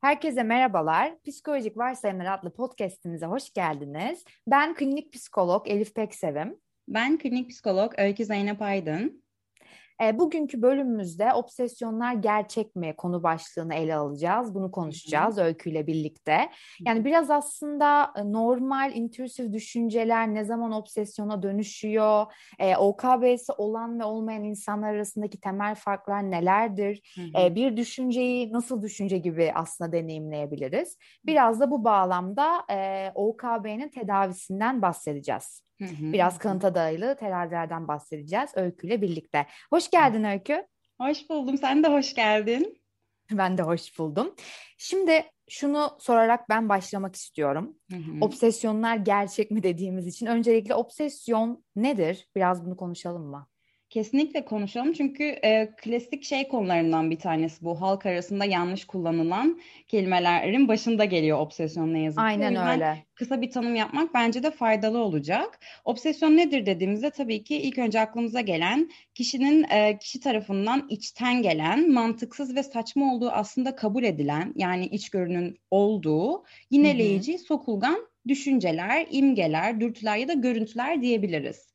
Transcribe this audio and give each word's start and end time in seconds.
Herkese 0.00 0.42
merhabalar. 0.42 1.22
Psikolojik 1.22 1.76
Varsayımlar 1.76 2.38
adlı 2.38 2.52
podcastimize 2.52 3.26
hoş 3.26 3.52
geldiniz. 3.52 4.24
Ben 4.46 4.74
klinik 4.74 5.12
psikolog 5.12 5.68
Elif 5.68 5.94
Peksevim. 5.94 6.56
Ben 6.88 7.18
klinik 7.18 7.50
psikolog 7.50 7.92
Öykü 7.98 8.24
Zeynep 8.24 8.62
Aydın. 8.62 9.24
E, 10.02 10.18
bugünkü 10.18 10.62
bölümümüzde 10.62 11.32
obsesyonlar 11.32 12.14
gerçek 12.14 12.76
mi 12.76 12.94
konu 12.96 13.22
başlığını 13.22 13.74
ele 13.74 13.94
alacağız. 13.94 14.54
Bunu 14.54 14.70
konuşacağız 14.70 15.36
Hı-hı. 15.36 15.44
öyküyle 15.44 15.86
birlikte. 15.86 16.50
Yani 16.86 17.04
biraz 17.04 17.30
aslında 17.30 18.12
e, 18.16 18.32
normal 18.32 18.96
intrusif 18.96 19.52
düşünceler 19.52 20.34
ne 20.34 20.44
zaman 20.44 20.72
obsesyona 20.72 21.42
dönüşüyor? 21.42 22.26
E, 22.58 22.76
OKB'si 22.76 23.52
olan 23.52 24.00
ve 24.00 24.04
olmayan 24.04 24.44
insanlar 24.44 24.94
arasındaki 24.94 25.40
temel 25.40 25.74
farklar 25.74 26.30
nelerdir? 26.30 27.16
E, 27.38 27.54
bir 27.54 27.76
düşünceyi 27.76 28.52
nasıl 28.52 28.82
düşünce 28.82 29.18
gibi 29.18 29.52
aslında 29.54 29.92
deneyimleyebiliriz? 29.92 30.96
Biraz 31.26 31.60
da 31.60 31.70
bu 31.70 31.84
bağlamda 31.84 32.64
e, 32.70 33.10
OKB'nin 33.14 33.88
tedavisinden 33.88 34.82
bahsedeceğiz. 34.82 35.69
Hı 35.80 35.84
hı. 35.84 36.12
Biraz 36.12 36.38
kanıta 36.38 36.74
dayalı 36.74 37.16
terazilerden 37.16 37.88
bahsedeceğiz 37.88 38.50
Öykü'yle 38.54 39.02
birlikte. 39.02 39.46
Hoş 39.70 39.90
geldin 39.90 40.24
Öykü. 40.24 40.66
Hoş 41.00 41.30
buldum. 41.30 41.58
Sen 41.58 41.82
de 41.82 41.88
hoş 41.88 42.14
geldin. 42.14 42.76
Ben 43.32 43.58
de 43.58 43.62
hoş 43.62 43.98
buldum. 43.98 44.34
Şimdi 44.78 45.24
şunu 45.48 45.96
sorarak 46.00 46.48
ben 46.48 46.68
başlamak 46.68 47.16
istiyorum. 47.16 47.76
Hı 47.90 47.96
hı. 47.96 48.24
Obsesyonlar 48.24 48.96
gerçek 48.96 49.50
mi 49.50 49.62
dediğimiz 49.62 50.06
için 50.06 50.26
öncelikle 50.26 50.74
obsesyon 50.74 51.64
nedir? 51.76 52.28
Biraz 52.36 52.64
bunu 52.66 52.76
konuşalım 52.76 53.22
mı? 53.22 53.48
Kesinlikle 53.90 54.44
konuşalım 54.44 54.92
çünkü 54.92 55.24
e, 55.24 55.72
klasik 55.82 56.24
şey 56.24 56.48
konularından 56.48 57.10
bir 57.10 57.18
tanesi 57.18 57.64
bu. 57.64 57.80
Halk 57.80 58.06
arasında 58.06 58.44
yanlış 58.44 58.84
kullanılan 58.84 59.60
kelimelerin 59.88 60.68
başında 60.68 61.04
geliyor 61.04 61.38
obsesyon 61.38 61.94
ne 61.94 62.00
yazık 62.00 62.18
ki. 62.18 62.24
Aynen 62.24 62.56
öyle. 62.56 63.04
Kısa 63.14 63.42
bir 63.42 63.50
tanım 63.50 63.76
yapmak 63.76 64.14
bence 64.14 64.42
de 64.42 64.50
faydalı 64.50 64.98
olacak. 64.98 65.60
Obsesyon 65.84 66.36
nedir 66.36 66.66
dediğimizde 66.66 67.10
tabii 67.10 67.44
ki 67.44 67.56
ilk 67.56 67.78
önce 67.78 68.00
aklımıza 68.00 68.40
gelen 68.40 68.90
kişinin 69.14 69.66
e, 69.70 69.98
kişi 69.98 70.20
tarafından 70.20 70.86
içten 70.88 71.42
gelen, 71.42 71.92
mantıksız 71.92 72.56
ve 72.56 72.62
saçma 72.62 73.14
olduğu 73.14 73.30
aslında 73.30 73.76
kabul 73.76 74.04
edilen 74.04 74.52
yani 74.56 74.86
içgörünün 74.86 75.58
olduğu 75.70 76.44
yineleyici, 76.70 77.32
Hı-hı. 77.32 77.42
sokulgan 77.42 78.10
düşünceler, 78.28 79.06
imgeler, 79.10 79.80
dürtüler 79.80 80.16
ya 80.16 80.28
da 80.28 80.32
görüntüler 80.32 81.02
diyebiliriz. 81.02 81.72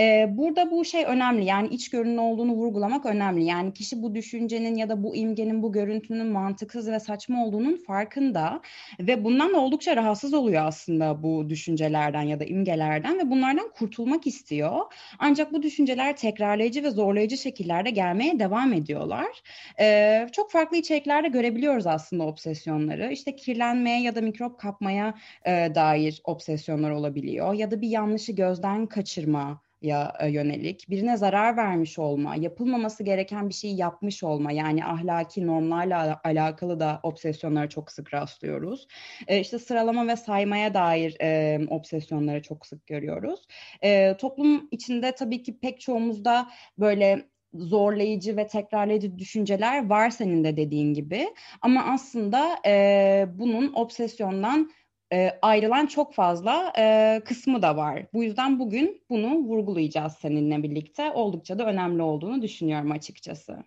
Ee, 0.00 0.26
burada 0.30 0.70
bu 0.70 0.84
şey 0.84 1.04
önemli 1.04 1.44
yani 1.44 1.68
iç 1.68 1.90
görünün 1.90 2.16
olduğunu 2.16 2.52
vurgulamak 2.52 3.06
önemli. 3.06 3.44
Yani 3.44 3.72
kişi 3.72 4.02
bu 4.02 4.14
düşüncenin 4.14 4.76
ya 4.76 4.88
da 4.88 5.02
bu 5.02 5.16
imgenin, 5.16 5.62
bu 5.62 5.72
görüntünün 5.72 6.26
mantıksız 6.26 6.90
ve 6.90 7.00
saçma 7.00 7.44
olduğunun 7.44 7.76
farkında 7.76 8.60
ve 9.00 9.24
bundan 9.24 9.54
da 9.54 9.60
oldukça 9.60 9.96
rahatsız 9.96 10.34
oluyor 10.34 10.64
aslında 10.64 11.22
bu 11.22 11.50
düşüncelerden 11.50 12.22
ya 12.22 12.40
da 12.40 12.44
imgelerden 12.44 13.18
ve 13.18 13.30
bunlardan 13.30 13.70
kurtulmak 13.78 14.26
istiyor. 14.26 14.80
Ancak 15.18 15.52
bu 15.52 15.62
düşünceler 15.62 16.16
tekrarlayıcı 16.16 16.82
ve 16.84 16.90
zorlayıcı 16.90 17.36
şekillerde 17.36 17.90
gelmeye 17.90 18.38
devam 18.38 18.72
ediyorlar. 18.72 19.42
Ee, 19.80 20.26
çok 20.32 20.50
farklı 20.52 20.76
içeriklerde 20.76 21.28
görebiliyoruz 21.28 21.86
aslında 21.86 22.24
obsesyonları. 22.24 23.12
İşte 23.12 23.36
kirlenmeye 23.36 24.02
ya 24.02 24.14
da 24.14 24.20
mikrop 24.20 24.58
kapmaya 24.58 25.14
e, 25.44 25.50
dair 25.74 26.20
obsesyonlar 26.24 26.90
olabiliyor 26.90 27.54
ya 27.54 27.70
da 27.70 27.80
bir 27.80 27.88
yanlışı 27.88 28.32
gözden 28.32 28.86
kaçırma 28.86 29.67
ya 29.82 30.12
e, 30.20 30.28
yönelik 30.28 30.90
birine 30.90 31.16
zarar 31.16 31.56
vermiş 31.56 31.98
olma, 31.98 32.36
yapılmaması 32.36 33.02
gereken 33.02 33.48
bir 33.48 33.54
şeyi 33.54 33.76
yapmış 33.76 34.22
olma 34.24 34.52
yani 34.52 34.84
ahlaki 34.84 35.46
normlarla 35.46 36.20
alakalı 36.24 36.80
da 36.80 37.00
obsesyonlara 37.02 37.68
çok 37.68 37.90
sık 37.90 38.14
rastlıyoruz. 38.14 38.86
E, 39.28 39.40
işte 39.40 39.58
sıralama 39.58 40.06
ve 40.06 40.16
saymaya 40.16 40.74
dair 40.74 41.16
e, 41.20 41.60
obsesyonları 41.70 42.42
çok 42.42 42.66
sık 42.66 42.86
görüyoruz. 42.86 43.46
E, 43.82 44.16
toplum 44.16 44.68
içinde 44.70 45.12
tabii 45.12 45.42
ki 45.42 45.58
pek 45.60 45.80
çoğumuzda 45.80 46.48
böyle 46.78 47.28
zorlayıcı 47.54 48.36
ve 48.36 48.46
tekrarlayıcı 48.46 49.18
düşünceler 49.18 49.88
var 49.88 50.10
senin 50.10 50.44
de 50.44 50.56
dediğin 50.56 50.94
gibi. 50.94 51.28
Ama 51.60 51.84
aslında 51.84 52.56
e, 52.66 53.26
bunun 53.34 53.72
obsesyondan 53.74 54.70
e, 55.12 55.38
ayrılan 55.42 55.86
çok 55.86 56.14
fazla 56.14 56.72
e, 56.78 57.20
kısmı 57.24 57.62
da 57.62 57.76
var. 57.76 58.06
Bu 58.14 58.24
yüzden 58.24 58.58
bugün 58.58 59.02
bunu 59.10 59.34
vurgulayacağız 59.34 60.12
seninle 60.12 60.62
birlikte. 60.62 61.10
Oldukça 61.10 61.58
da 61.58 61.66
önemli 61.66 62.02
olduğunu 62.02 62.42
düşünüyorum 62.42 62.90
açıkçası. 62.92 63.58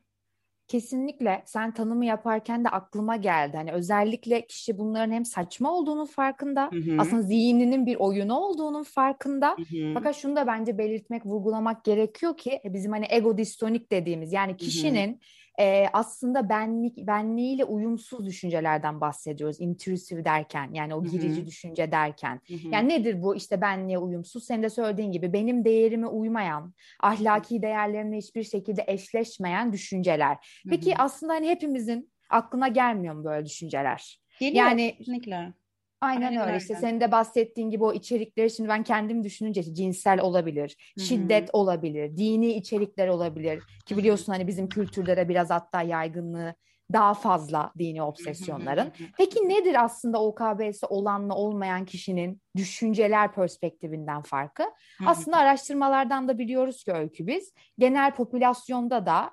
Kesinlikle 0.68 1.44
sen 1.46 1.74
tanımı 1.74 2.06
yaparken 2.06 2.66
de 2.66 2.70
aklıma 2.70 3.16
geldi. 3.16 3.58
Hani 3.58 3.72
özellikle 3.72 4.48
kişi 4.48 4.78
bunların 4.78 5.12
hem 5.12 5.26
saçma 5.26 5.74
olduğunun 5.74 6.06
farkında, 6.06 6.70
hı 6.72 6.80
hı. 6.80 6.96
aslında 6.98 7.22
zihninin 7.22 7.86
bir 7.86 7.96
oyunu 7.96 8.40
olduğunun 8.40 8.84
farkında. 8.84 9.50
Hı 9.50 9.62
hı. 9.62 9.94
Fakat 9.94 10.16
şunu 10.16 10.36
da 10.36 10.48
bence 10.48 10.78
belirtmek, 10.78 11.26
vurgulamak 11.26 11.86
gerekiyor 11.86 12.38
ki 12.38 12.62
bizim 12.66 12.92
hani 12.92 13.06
ego 13.10 13.38
distonik 13.38 13.92
dediğimiz 13.92 14.34
yani 14.34 14.58
kişinin 14.58 15.10
hı 15.10 15.14
hı 15.14 15.20
e, 15.60 15.86
aslında 15.94 16.50
benlik 16.50 16.98
benliğiyle 16.98 17.66
uyumsuz 17.66 18.26
düşüncelerden 18.26 19.02
bahsediyoruz. 19.02 19.62
Intrusive 19.62 20.26
derken 20.26 20.70
yani 20.74 20.96
o 20.96 21.04
girici 21.04 21.38
Hı-hı. 21.38 21.46
düşünce 21.46 21.92
derken. 21.92 22.42
Hı-hı. 22.48 22.68
Yani 22.72 22.90
nedir 22.90 23.22
bu 23.22 23.36
işte 23.36 23.62
benliğe 23.62 23.98
uyumsuz? 23.98 24.44
Senin 24.44 24.64
de 24.64 24.70
söylediğin 24.70 25.12
gibi 25.12 25.34
benim 25.34 25.66
değerime 25.66 26.08
uymayan, 26.08 26.74
ahlaki 27.00 27.62
değerlerimle 27.62 28.18
hiçbir 28.18 28.44
şekilde 28.44 28.84
eşleşmeyen 28.88 29.74
düşünceler. 29.74 30.62
Peki 30.70 30.92
Hı-hı. 30.92 31.04
aslında 31.04 31.34
hani 31.34 31.50
hepimizin 31.50 32.12
aklına 32.30 32.68
gelmiyor 32.68 33.16
mu 33.16 33.24
böyle 33.24 33.46
düşünceler? 33.46 34.22
Geliyor 34.40 34.66
yani, 34.66 34.96
kesinlikle. 34.98 35.54
Aynen, 36.02 36.28
Aynen 36.28 36.48
öyle 36.48 36.58
işte 36.58 36.76
senin 36.76 37.02
de 37.02 37.12
bahsettiğin 37.12 37.70
gibi 37.70 37.84
o 37.84 37.94
içerikleri 37.94 38.50
şimdi 38.52 38.70
ben 38.70 38.84
kendim 38.84 39.24
düşününce 39.24 39.64
cinsel 39.64 40.22
olabilir, 40.22 40.78
Hı-hı. 40.98 41.06
şiddet 41.06 41.50
olabilir, 41.54 42.18
dini 42.18 42.48
içerikler 42.54 43.08
olabilir 43.08 43.64
ki 43.86 43.98
biliyorsun 43.98 44.34
hani 44.34 44.48
bizim 44.48 44.70
kültürlere 44.70 45.30
biraz 45.30 45.50
hatta 45.50 45.82
yaygınlığı 45.82 46.56
daha 46.94 47.14
fazla 47.14 47.72
dini 47.80 48.04
obsesyonların. 48.04 48.92
Peki 49.18 49.50
nedir 49.50 49.84
aslında 49.84 50.24
OKB'si 50.24 50.86
olanla 50.86 51.36
olmayan 51.36 51.86
kişinin 51.86 52.42
düşünceler 52.58 53.34
perspektifinden 53.34 54.22
farkı? 54.22 54.64
Aslında 55.06 55.38
araştırmalardan 55.38 56.28
da 56.28 56.38
biliyoruz 56.40 56.84
ki 56.84 56.92
öykü 56.92 57.28
biz 57.28 57.54
genel 57.78 58.16
popülasyonda 58.16 59.06
da 59.06 59.32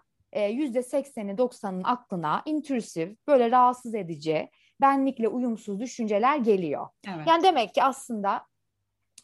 yüzde 0.50 0.78
80'i 0.78 1.38
90'ın 1.38 1.82
aklına 1.84 2.42
intrusif 2.46 3.26
böyle 3.26 3.50
rahatsız 3.50 3.94
edici 3.94 4.48
benlikle 4.80 5.28
uyumsuz 5.28 5.80
düşünceler 5.80 6.36
geliyor. 6.36 6.88
Evet. 7.08 7.26
Yani 7.26 7.42
demek 7.42 7.74
ki 7.74 7.82
aslında 7.82 8.46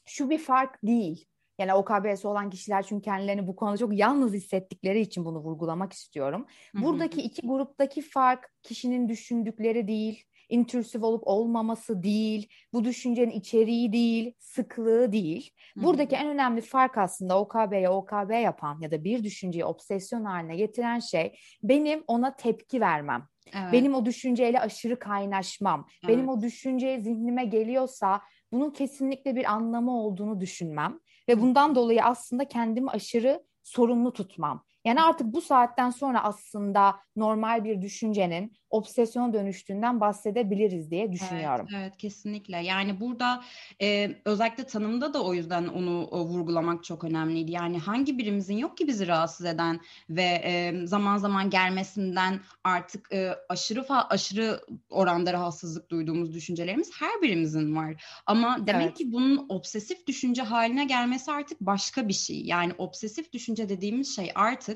şu 0.06 0.30
bir 0.30 0.38
fark 0.38 0.82
değil. 0.82 1.26
Yani 1.58 1.74
OKB'si 1.74 2.28
olan 2.28 2.50
kişiler 2.50 2.82
çünkü 2.82 3.02
kendilerini 3.02 3.46
bu 3.46 3.56
konuda 3.56 3.76
çok 3.76 3.98
yalnız 3.98 4.32
hissettikleri 4.32 5.00
için 5.00 5.24
bunu 5.24 5.38
vurgulamak 5.38 5.92
istiyorum. 5.92 6.46
Buradaki 6.74 7.22
iki 7.22 7.46
gruptaki 7.46 8.02
fark 8.02 8.52
kişinin 8.62 9.08
düşündükleri 9.08 9.88
değil, 9.88 10.24
intrüsif 10.48 11.02
olup 11.02 11.22
olmaması 11.26 12.02
değil, 12.02 12.48
bu 12.72 12.84
düşüncenin 12.84 13.30
içeriği 13.30 13.92
değil, 13.92 14.34
sıklığı 14.38 15.12
değil. 15.12 15.50
Buradaki 15.76 16.16
en 16.16 16.28
önemli 16.28 16.60
fark 16.60 16.98
aslında 16.98 17.40
OKB'ye 17.40 17.88
OKB 17.88 18.42
yapan 18.42 18.80
ya 18.80 18.90
da 18.90 19.04
bir 19.04 19.24
düşünceyi 19.24 19.64
obsesyon 19.64 20.24
haline 20.24 20.56
getiren 20.56 20.98
şey 20.98 21.38
benim 21.62 22.04
ona 22.06 22.36
tepki 22.36 22.80
vermem. 22.80 23.28
Evet. 23.52 23.72
Benim 23.72 23.94
o 23.94 24.04
düşünceyle 24.06 24.60
aşırı 24.60 24.98
kaynaşmam. 24.98 25.86
Evet. 26.02 26.08
Benim 26.08 26.28
o 26.28 26.42
düşünce 26.42 27.00
zihnime 27.00 27.44
geliyorsa 27.44 28.20
bunun 28.52 28.70
kesinlikle 28.70 29.36
bir 29.36 29.52
anlamı 29.52 29.98
olduğunu 30.00 30.40
düşünmem 30.40 31.00
ve 31.28 31.40
bundan 31.40 31.74
dolayı 31.74 32.04
aslında 32.04 32.48
kendimi 32.48 32.90
aşırı 32.90 33.44
sorumlu 33.62 34.12
tutmam. 34.12 34.64
Yani 34.84 35.02
artık 35.02 35.26
bu 35.32 35.40
saatten 35.40 35.90
sonra 35.90 36.24
aslında 36.24 36.96
normal 37.16 37.64
bir 37.64 37.82
düşüncenin 37.82 38.52
obsesyon 38.74 39.32
dönüştüğünden 39.32 40.00
bahsedebiliriz 40.00 40.90
diye 40.90 41.12
düşünüyorum. 41.12 41.66
Evet, 41.70 41.80
evet 41.82 41.96
kesinlikle. 41.96 42.56
Yani 42.56 43.00
burada 43.00 43.44
e, 43.82 44.16
özellikle 44.24 44.64
tanımda 44.64 45.14
da 45.14 45.24
o 45.24 45.34
yüzden 45.34 45.66
onu 45.66 46.04
o, 46.04 46.20
vurgulamak 46.24 46.84
çok 46.84 47.04
önemliydi. 47.04 47.52
Yani 47.52 47.78
hangi 47.78 48.18
birimizin 48.18 48.56
yok 48.56 48.76
ki 48.76 48.86
bizi 48.86 49.08
rahatsız 49.08 49.46
eden 49.46 49.80
ve 50.10 50.22
e, 50.44 50.86
zaman 50.86 51.16
zaman 51.16 51.50
gelmesinden 51.50 52.40
artık 52.64 53.12
e, 53.12 53.34
aşırı 53.48 53.84
aşırı 53.90 54.60
oranda 54.90 55.32
rahatsızlık 55.32 55.90
duyduğumuz 55.90 56.34
düşüncelerimiz 56.34 56.90
her 57.00 57.22
birimizin 57.22 57.76
var. 57.76 58.04
Ama 58.26 58.66
demek 58.66 58.86
evet. 58.86 58.98
ki 58.98 59.12
bunun 59.12 59.46
obsesif 59.48 60.06
düşünce 60.06 60.42
haline 60.42 60.84
gelmesi 60.84 61.32
artık 61.32 61.60
başka 61.60 62.08
bir 62.08 62.12
şey. 62.12 62.44
Yani 62.44 62.72
obsesif 62.78 63.32
düşünce 63.32 63.68
dediğimiz 63.68 64.16
şey 64.16 64.32
artık 64.34 64.73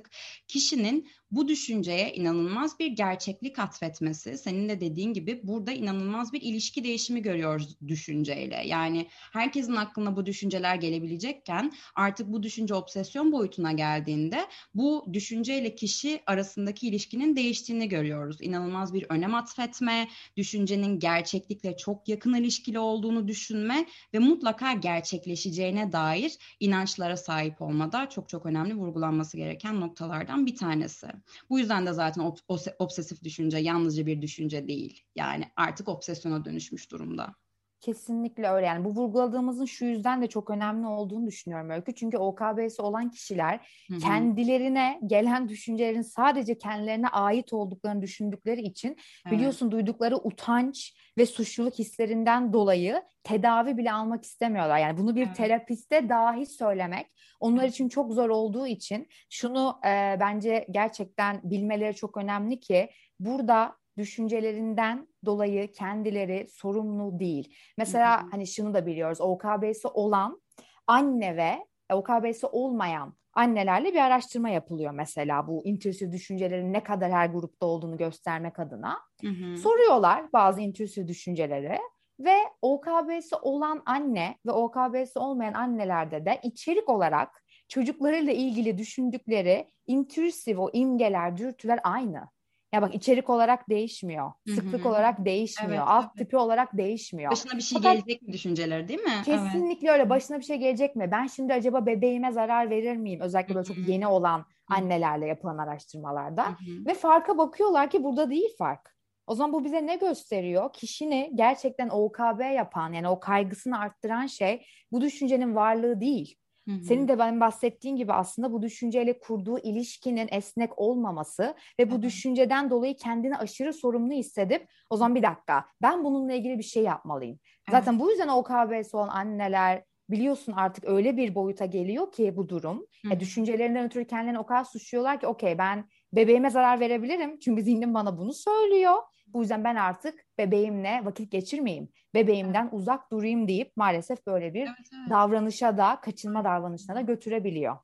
kişinin 0.48 1.10
bu 1.30 1.48
düşünceye 1.48 2.14
inanılmaz 2.14 2.78
bir 2.78 2.86
gerçeklik 2.86 3.58
atfetmesi. 3.58 4.38
Senin 4.38 4.68
de 4.68 4.80
dediğin 4.80 5.12
gibi 5.12 5.40
burada 5.44 5.72
inanılmaz 5.72 6.32
bir 6.32 6.42
ilişki 6.42 6.84
değişimi 6.84 7.22
görüyoruz 7.22 7.76
düşünceyle. 7.88 8.62
Yani 8.66 9.06
herkesin 9.32 9.76
aklına 9.76 10.16
bu 10.16 10.26
düşünceler 10.26 10.74
gelebilecekken 10.74 11.72
artık 11.94 12.32
bu 12.32 12.42
düşünce 12.42 12.74
obsesyon 12.74 13.32
boyutuna 13.32 13.72
geldiğinde 13.72 14.46
bu 14.74 15.06
düşünceyle 15.12 15.74
kişi 15.74 16.20
arasındaki 16.26 16.88
ilişkinin 16.88 17.36
değiştiğini 17.36 17.88
görüyoruz. 17.88 18.36
İnanılmaz 18.40 18.94
bir 18.94 19.06
önem 19.08 19.34
atfetme, 19.34 20.08
düşüncenin 20.36 20.98
gerçeklikle 20.98 21.76
çok 21.76 22.08
yakın 22.08 22.34
ilişkili 22.34 22.78
olduğunu 22.78 23.28
düşünme 23.28 23.86
ve 24.14 24.18
mutlaka 24.18 24.72
gerçekleşeceğine 24.72 25.92
dair 25.92 26.32
inançlara 26.60 27.16
sahip 27.16 27.62
olmada 27.62 28.08
çok 28.08 28.28
çok 28.28 28.46
önemli 28.46 28.74
vurgulanması 28.74 29.36
gereken 29.36 29.80
noktalardan 29.80 30.46
bir 30.46 30.56
tanesi. 30.56 31.17
Bu 31.50 31.58
yüzden 31.58 31.86
de 31.86 31.92
zaten 31.92 32.22
ob- 32.22 32.74
obsesif 32.78 33.22
düşünce 33.24 33.58
yalnızca 33.58 34.06
bir 34.06 34.22
düşünce 34.22 34.68
değil. 34.68 35.02
Yani 35.16 35.44
artık 35.56 35.88
obsesyona 35.88 36.44
dönüşmüş 36.44 36.90
durumda. 36.92 37.34
Kesinlikle 37.80 38.48
öyle. 38.48 38.66
Yani 38.66 38.84
bu 38.84 38.94
vurguladığımızın 38.94 39.64
şu 39.64 39.84
yüzden 39.84 40.22
de 40.22 40.26
çok 40.26 40.50
önemli 40.50 40.86
olduğunu 40.86 41.26
düşünüyorum 41.26 41.70
Öykü. 41.70 41.94
Çünkü 41.94 42.18
OKB'si 42.18 42.82
olan 42.82 43.10
kişiler 43.10 43.60
Hı-hı. 43.88 43.98
kendilerine 43.98 45.00
gelen 45.06 45.48
düşüncelerin 45.48 46.02
sadece 46.02 46.58
kendilerine 46.58 47.08
ait 47.08 47.52
olduklarını 47.52 48.02
düşündükleri 48.02 48.60
için 48.60 48.88
evet. 48.88 49.38
biliyorsun 49.38 49.70
duydukları 49.70 50.16
utanç 50.16 50.94
ve 51.18 51.26
suçluluk 51.26 51.74
hislerinden 51.74 52.52
dolayı 52.52 53.02
tedavi 53.24 53.76
bile 53.76 53.92
almak 53.92 54.24
istemiyorlar. 54.24 54.78
Yani 54.78 54.98
bunu 54.98 55.16
bir 55.16 55.26
evet. 55.26 55.36
terapiste 55.36 56.08
dahi 56.08 56.46
söylemek 56.46 57.06
onlar 57.40 57.64
için 57.64 57.88
çok 57.88 58.12
zor 58.12 58.28
olduğu 58.28 58.66
için 58.66 59.08
şunu 59.30 59.80
e, 59.84 60.16
bence 60.20 60.66
gerçekten 60.70 61.40
bilmeleri 61.44 61.94
çok 61.94 62.16
önemli 62.16 62.60
ki 62.60 62.90
burada 63.20 63.76
düşüncelerinden 63.98 65.07
dolayı 65.24 65.72
kendileri 65.72 66.46
sorumlu 66.50 67.18
değil. 67.18 67.54
Mesela 67.78 68.26
hani 68.30 68.46
şunu 68.46 68.74
da 68.74 68.86
biliyoruz. 68.86 69.20
OKB'si 69.20 69.88
olan 69.88 70.40
anne 70.86 71.36
ve 71.36 71.66
OKB'si 71.94 72.46
olmayan 72.46 73.14
annelerle 73.32 73.92
bir 73.92 73.98
araştırma 73.98 74.48
yapılıyor 74.48 74.92
mesela 74.92 75.46
bu 75.46 75.66
intrüsif 75.66 76.12
düşüncelerin 76.12 76.72
ne 76.72 76.82
kadar 76.82 77.12
her 77.12 77.26
grupta 77.26 77.66
olduğunu 77.66 77.96
göstermek 77.96 78.58
adına. 78.58 78.98
Hı 79.20 79.28
hı. 79.28 79.56
Soruyorlar 79.56 80.32
bazı 80.32 80.60
intrüsif 80.60 81.08
düşünceleri 81.08 81.78
ve 82.20 82.36
OKB'si 82.62 83.36
olan 83.36 83.82
anne 83.86 84.38
ve 84.46 84.50
OKB'si 84.50 85.18
olmayan 85.18 85.52
annelerde 85.52 86.24
de 86.24 86.40
içerik 86.42 86.88
olarak 86.88 87.42
çocuklarıyla 87.68 88.32
ilgili 88.32 88.78
düşündükleri 88.78 89.70
intrüsif 89.86 90.58
o 90.58 90.70
imgeler, 90.72 91.36
dürtüler 91.36 91.80
aynı. 91.84 92.28
Ya 92.72 92.82
bak 92.82 92.94
içerik 92.94 93.30
olarak 93.30 93.68
değişmiyor. 93.68 94.32
Hı-hı. 94.46 94.54
Sıklık 94.54 94.86
olarak 94.86 95.24
değişmiyor. 95.24 95.72
Evet, 95.72 95.88
alt 95.88 96.04
evet. 96.04 96.16
tipi 96.18 96.36
olarak 96.36 96.76
değişmiyor. 96.76 97.30
Başına 97.30 97.52
bir 97.52 97.62
şey 97.62 97.78
Fakat, 97.78 97.92
gelecek 97.92 98.22
mi 98.22 98.32
düşünceleri 98.32 98.88
değil 98.88 99.00
mi? 99.00 99.22
Kesinlikle 99.24 99.88
evet. 99.88 99.98
öyle. 99.98 100.10
Başına 100.10 100.38
bir 100.38 100.44
şey 100.44 100.56
gelecek 100.56 100.96
mi? 100.96 101.08
Ben 101.12 101.26
şimdi 101.26 101.54
acaba 101.54 101.86
bebeğime 101.86 102.32
zarar 102.32 102.70
verir 102.70 102.96
miyim? 102.96 103.20
Özellikle 103.20 103.54
böyle 103.54 103.68
Hı-hı. 103.68 103.76
çok 103.76 103.88
yeni 103.88 104.06
olan 104.06 104.44
annelerle 104.68 105.26
yapılan 105.26 105.58
araştırmalarda. 105.58 106.46
Hı-hı. 106.46 106.86
Ve 106.86 106.94
farka 106.94 107.38
bakıyorlar 107.38 107.90
ki 107.90 108.04
burada 108.04 108.30
değil 108.30 108.56
fark. 108.58 108.98
O 109.26 109.34
zaman 109.34 109.52
bu 109.52 109.64
bize 109.64 109.86
ne 109.86 109.96
gösteriyor? 109.96 110.72
Kişini 110.72 111.32
gerçekten 111.34 111.88
OKB 111.88 112.54
yapan 112.54 112.92
yani 112.92 113.08
o 113.08 113.20
kaygısını 113.20 113.80
arttıran 113.80 114.26
şey 114.26 114.66
bu 114.92 115.00
düşüncenin 115.00 115.54
varlığı 115.54 116.00
değil. 116.00 116.36
Hı 116.68 116.82
Senin 116.82 117.08
de 117.08 117.18
ben 117.18 117.40
bahsettiğin 117.40 117.96
gibi 117.96 118.12
aslında 118.12 118.52
bu 118.52 118.62
düşünceyle 118.62 119.18
kurduğu 119.18 119.58
ilişkinin 119.58 120.28
esnek 120.30 120.78
olmaması 120.78 121.54
ve 121.80 121.90
bu 121.90 121.94
hı 121.94 122.02
düşünceden 122.02 122.70
dolayı 122.70 122.96
kendini 122.96 123.36
aşırı 123.36 123.72
sorumlu 123.72 124.12
hissedip 124.12 124.68
o 124.90 124.96
zaman 124.96 125.14
bir 125.14 125.22
dakika 125.22 125.64
ben 125.82 126.04
bununla 126.04 126.32
ilgili 126.32 126.58
bir 126.58 126.62
şey 126.62 126.82
yapmalıyım. 126.82 127.38
Evet. 127.68 127.78
Zaten 127.78 128.00
bu 128.00 128.10
yüzden 128.10 128.28
OKB'si 128.28 128.96
olan 128.96 129.08
anneler 129.08 129.84
biliyorsun 130.10 130.52
artık 130.52 130.84
öyle 130.84 131.16
bir 131.16 131.34
boyuta 131.34 131.66
geliyor 131.66 132.12
ki 132.12 132.36
bu 132.36 132.48
durum. 132.48 132.86
Hı. 133.06 133.12
E, 133.12 133.20
düşüncelerinden 133.20 133.86
ötürü 133.86 134.06
kendilerini 134.06 134.38
o 134.38 134.46
kadar 134.46 134.64
suçluyorlar 134.64 135.20
ki 135.20 135.26
okey 135.26 135.58
ben 135.58 135.88
bebeğime 136.12 136.50
zarar 136.50 136.80
verebilirim. 136.80 137.38
Çünkü 137.38 137.62
zihnim 137.62 137.94
bana 137.94 138.18
bunu 138.18 138.32
söylüyor. 138.32 138.94
Bu 139.32 139.40
yüzden 139.40 139.64
ben 139.64 139.76
artık 139.76 140.24
bebeğimle 140.38 141.00
vakit 141.04 141.32
geçirmeyeyim. 141.32 141.88
Bebeğimden 142.14 142.68
uzak 142.72 143.12
durayım 143.12 143.48
deyip 143.48 143.76
maalesef 143.76 144.26
böyle 144.26 144.54
bir 144.54 144.66
evet, 144.66 144.88
evet. 145.00 145.10
davranışa 145.10 145.76
da 145.76 146.00
kaçınma 146.00 146.44
davranışına 146.44 146.94
da 146.94 147.00
götürebiliyor. 147.00 147.76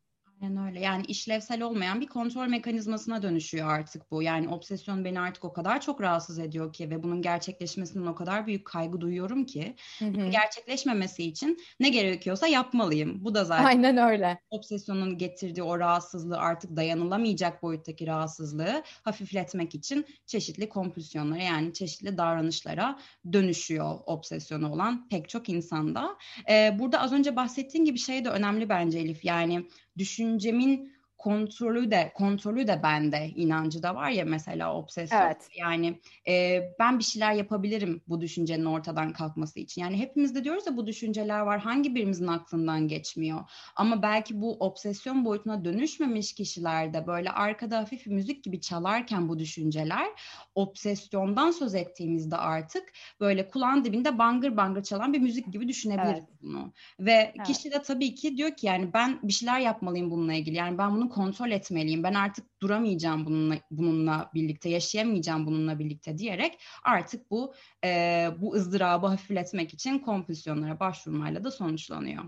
Aynen 0.45 0.67
öyle. 0.67 0.81
Yani 0.81 1.05
işlevsel 1.09 1.63
olmayan 1.63 2.01
bir 2.01 2.07
kontrol 2.07 2.47
mekanizmasına 2.47 3.23
dönüşüyor 3.23 3.69
artık 3.69 4.11
bu. 4.11 4.23
Yani 4.23 4.49
obsesyon 4.49 5.05
beni 5.05 5.21
artık 5.21 5.45
o 5.45 5.53
kadar 5.53 5.81
çok 5.81 6.01
rahatsız 6.01 6.39
ediyor 6.39 6.73
ki 6.73 6.91
ve 6.91 7.03
bunun 7.03 7.23
gerçekleşmesinden 7.23 8.07
o 8.07 8.15
kadar 8.15 8.47
büyük 8.47 8.65
kaygı 8.65 9.01
duyuyorum 9.01 9.45
ki 9.45 9.77
hı 9.99 10.05
hı. 10.05 10.31
gerçekleşmemesi 10.31 11.25
için 11.25 11.59
ne 11.81 11.89
gerekiyorsa 11.89 12.47
yapmalıyım. 12.47 13.25
Bu 13.25 13.35
da 13.35 13.45
zaten 13.45 13.65
Aynen 13.65 13.97
öyle. 13.97 14.41
Obsesyonun 14.51 15.19
getirdiği 15.19 15.63
o 15.63 15.79
rahatsızlığı 15.79 16.39
artık 16.39 16.77
dayanılamayacak 16.77 17.63
boyuttaki 17.63 18.07
rahatsızlığı 18.07 18.83
hafifletmek 19.03 19.75
için 19.75 20.07
çeşitli 20.27 20.69
kompulsiyonlara 20.69 21.43
yani 21.43 21.73
çeşitli 21.73 22.19
davranışlara 22.19 22.99
dönüşüyor 23.33 23.99
obsesyonu 24.07 24.73
olan 24.73 25.09
pek 25.09 25.29
çok 25.29 25.49
insanda. 25.49 26.17
Ee, 26.51 26.77
burada 26.79 27.01
az 27.01 27.13
önce 27.13 27.37
bahsettiğin 27.37 27.85
gibi 27.85 27.99
şey 27.99 28.25
de 28.25 28.29
önemli 28.29 28.69
bence 28.69 28.99
Elif. 28.99 29.25
Yani 29.25 29.67
düşüncemin 29.99 30.94
kontrolü 31.25 31.91
de 31.91 32.13
kontrolü 32.15 32.67
de 32.67 32.81
bende 32.83 33.29
inancı 33.29 33.83
da 33.83 33.95
var 33.95 34.11
ya 34.11 34.25
mesela 34.25 34.75
obsesyon. 34.75 35.21
Evet. 35.21 35.49
Yani 35.57 36.01
e, 36.29 36.63
ben 36.79 36.99
bir 36.99 37.05
şeyler 37.05 37.33
yapabilirim 37.33 38.03
bu 38.09 38.21
düşüncenin 38.21 38.65
ortadan 38.65 39.13
kalkması 39.13 39.61
için. 39.61 39.83
Yani 39.83 39.99
hepimiz 39.99 40.35
de 40.35 40.45
diyoruz 40.45 40.67
ya 40.67 40.77
bu 40.77 40.87
düşünceler 40.87 41.41
var. 41.41 41.61
Hangi 41.61 41.95
birimizin 41.95 42.27
aklından 42.27 42.89
geçmiyor? 42.89 43.41
Ama 43.77 44.03
belki 44.03 44.41
bu 44.41 44.57
obsesyon 44.61 45.25
boyutuna 45.25 45.65
dönüşmemiş 45.65 46.33
kişilerde 46.33 47.07
böyle 47.07 47.31
arkada 47.31 47.79
hafif 47.79 48.07
müzik 48.07 48.45
gibi 48.45 48.61
çalarken 48.61 49.29
bu 49.29 49.39
düşünceler 49.39 50.09
obsesyondan 50.55 51.51
söz 51.51 51.75
ettiğimizde 51.75 52.37
artık 52.37 52.93
böyle 53.21 53.49
kulağın 53.49 53.85
dibinde 53.85 54.19
bangır 54.19 54.57
bangır 54.57 54.83
çalan 54.83 55.13
bir 55.13 55.21
müzik 55.21 55.53
gibi 55.53 55.69
düşünebiliriz 55.69 56.25
evet. 56.29 56.43
bunu. 56.43 56.73
Ve 57.01 57.33
evet. 57.37 57.47
kişi 57.47 57.71
de 57.71 57.83
tabii 57.83 58.15
ki 58.15 58.37
diyor 58.37 58.57
ki 58.57 58.67
yani 58.67 58.91
ben 58.95 59.19
bir 59.23 59.33
şeyler 59.33 59.61
yapmalıyım 59.61 60.11
bununla 60.11 60.35
ilgili. 60.35 60.57
Yani 60.57 60.79
ben 60.79 60.95
bunu 60.95 61.14
kontrol 61.15 61.51
etmeliyim. 61.51 62.03
Ben 62.03 62.15
artık 62.15 62.61
duramayacağım 62.63 63.27
bununla 63.27 63.55
bununla 63.71 64.31
birlikte, 64.35 64.69
yaşayamayacağım 64.69 65.47
bununla 65.47 65.79
birlikte 65.79 66.19
diyerek 66.19 66.59
artık 66.85 67.31
bu 67.31 67.55
e, 67.85 68.29
bu 68.41 68.55
ızdırabı 68.55 69.07
hafifletmek 69.07 69.75
için 69.75 69.99
kompulsiyonlara 69.99 70.81
başvurmayla 70.81 71.45
da 71.45 71.51
sonuçlanıyor. 71.51 72.25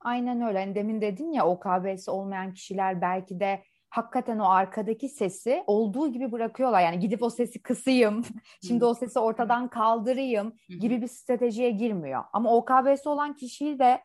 Aynen 0.00 0.40
öyle. 0.40 0.60
Yani 0.60 0.74
demin 0.74 1.00
dedin 1.00 1.32
ya 1.32 1.46
OKB'si 1.46 2.10
olmayan 2.10 2.54
kişiler 2.54 3.00
belki 3.00 3.40
de 3.40 3.62
hakikaten 3.90 4.38
o 4.38 4.48
arkadaki 4.48 5.08
sesi 5.08 5.64
olduğu 5.66 6.12
gibi 6.12 6.32
bırakıyorlar. 6.32 6.80
Yani 6.80 6.98
gidip 6.98 7.22
o 7.22 7.30
sesi 7.30 7.62
kısayım, 7.62 8.22
şimdi 8.66 8.84
o 8.84 8.94
sesi 8.94 9.18
ortadan 9.18 9.68
kaldırayım 9.68 10.52
gibi 10.68 11.02
bir 11.02 11.08
stratejiye 11.08 11.70
girmiyor. 11.70 12.24
Ama 12.32 12.56
OKB'si 12.56 13.08
olan 13.08 13.36
kişiyi 13.36 13.78
de 13.78 14.02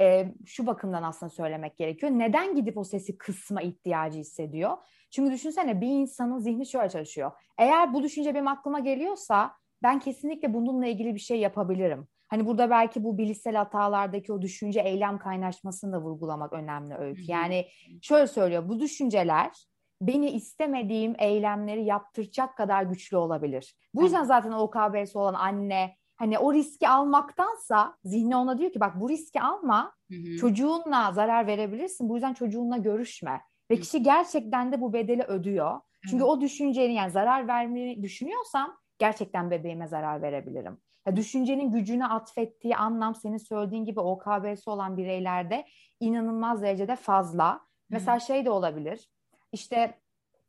e, 0.00 0.34
şu 0.46 0.66
bakımdan 0.66 1.02
aslında 1.02 1.30
söylemek 1.30 1.76
gerekiyor. 1.76 2.12
Neden 2.12 2.54
gidip 2.54 2.78
o 2.78 2.84
sesi 2.84 3.18
kısma 3.18 3.62
ihtiyacı 3.62 4.18
hissediyor? 4.18 4.76
Çünkü 5.10 5.32
düşünsene 5.32 5.80
bir 5.80 5.88
insanın 5.88 6.38
zihni 6.38 6.66
şöyle 6.66 6.88
çalışıyor. 6.88 7.32
Eğer 7.58 7.94
bu 7.94 8.02
düşünce 8.02 8.34
benim 8.34 8.48
aklıma 8.48 8.80
geliyorsa 8.80 9.52
ben 9.82 9.98
kesinlikle 9.98 10.54
bununla 10.54 10.86
ilgili 10.86 11.14
bir 11.14 11.20
şey 11.20 11.40
yapabilirim. 11.40 12.08
Hani 12.28 12.46
burada 12.46 12.70
belki 12.70 13.04
bu 13.04 13.18
bilişsel 13.18 13.54
hatalardaki 13.56 14.32
o 14.32 14.42
düşünce 14.42 14.80
eylem 14.80 15.18
kaynaşmasını 15.18 15.92
da 15.92 16.00
vurgulamak 16.00 16.52
önemli 16.52 16.94
öykü. 16.94 17.22
Yani 17.26 17.66
şöyle 18.02 18.26
söylüyor 18.26 18.68
bu 18.68 18.80
düşünceler 18.80 19.66
beni 20.00 20.30
istemediğim 20.30 21.14
eylemleri 21.18 21.84
yaptıracak 21.84 22.56
kadar 22.56 22.82
güçlü 22.82 23.16
olabilir. 23.16 23.74
Bu 23.94 24.02
yüzden 24.02 24.24
zaten 24.24 24.52
OKB'si 24.52 25.18
olan 25.18 25.34
anne 25.34 25.96
hani 26.20 26.38
o 26.38 26.54
riski 26.54 26.88
almaktansa 26.88 27.96
zihni 28.04 28.36
ona 28.36 28.58
diyor 28.58 28.72
ki 28.72 28.80
bak 28.80 29.00
bu 29.00 29.08
riski 29.08 29.40
alma 29.40 29.92
hı 30.10 30.16
hı. 30.16 30.36
çocuğunla 30.36 31.12
zarar 31.12 31.46
verebilirsin 31.46 32.08
bu 32.08 32.14
yüzden 32.14 32.34
çocuğunla 32.34 32.76
görüşme 32.76 33.40
ve 33.70 33.76
hı. 33.76 33.80
kişi 33.80 34.02
gerçekten 34.02 34.72
de 34.72 34.80
bu 34.80 34.92
bedeli 34.92 35.22
ödüyor. 35.22 35.80
Çünkü 36.10 36.24
hı. 36.24 36.28
o 36.28 36.40
düşüncenin 36.40 36.92
yani 36.92 37.10
zarar 37.10 37.48
vermeyi 37.48 38.02
düşünüyorsam 38.02 38.76
gerçekten 38.98 39.50
bebeğime 39.50 39.88
zarar 39.88 40.22
verebilirim. 40.22 40.78
Ya 41.06 41.16
düşüncenin 41.16 41.72
gücünü 41.72 42.04
atfettiği 42.04 42.76
anlam 42.76 43.14
senin 43.14 43.38
söylediğin 43.38 43.84
gibi 43.84 44.00
OKB'si 44.00 44.70
olan 44.70 44.96
bireylerde 44.96 45.66
inanılmaz 46.00 46.62
derecede 46.62 46.96
fazla. 46.96 47.54
Hı. 47.54 47.58
Mesela 47.90 48.20
şey 48.20 48.44
de 48.44 48.50
olabilir. 48.50 49.10
İşte 49.52 49.98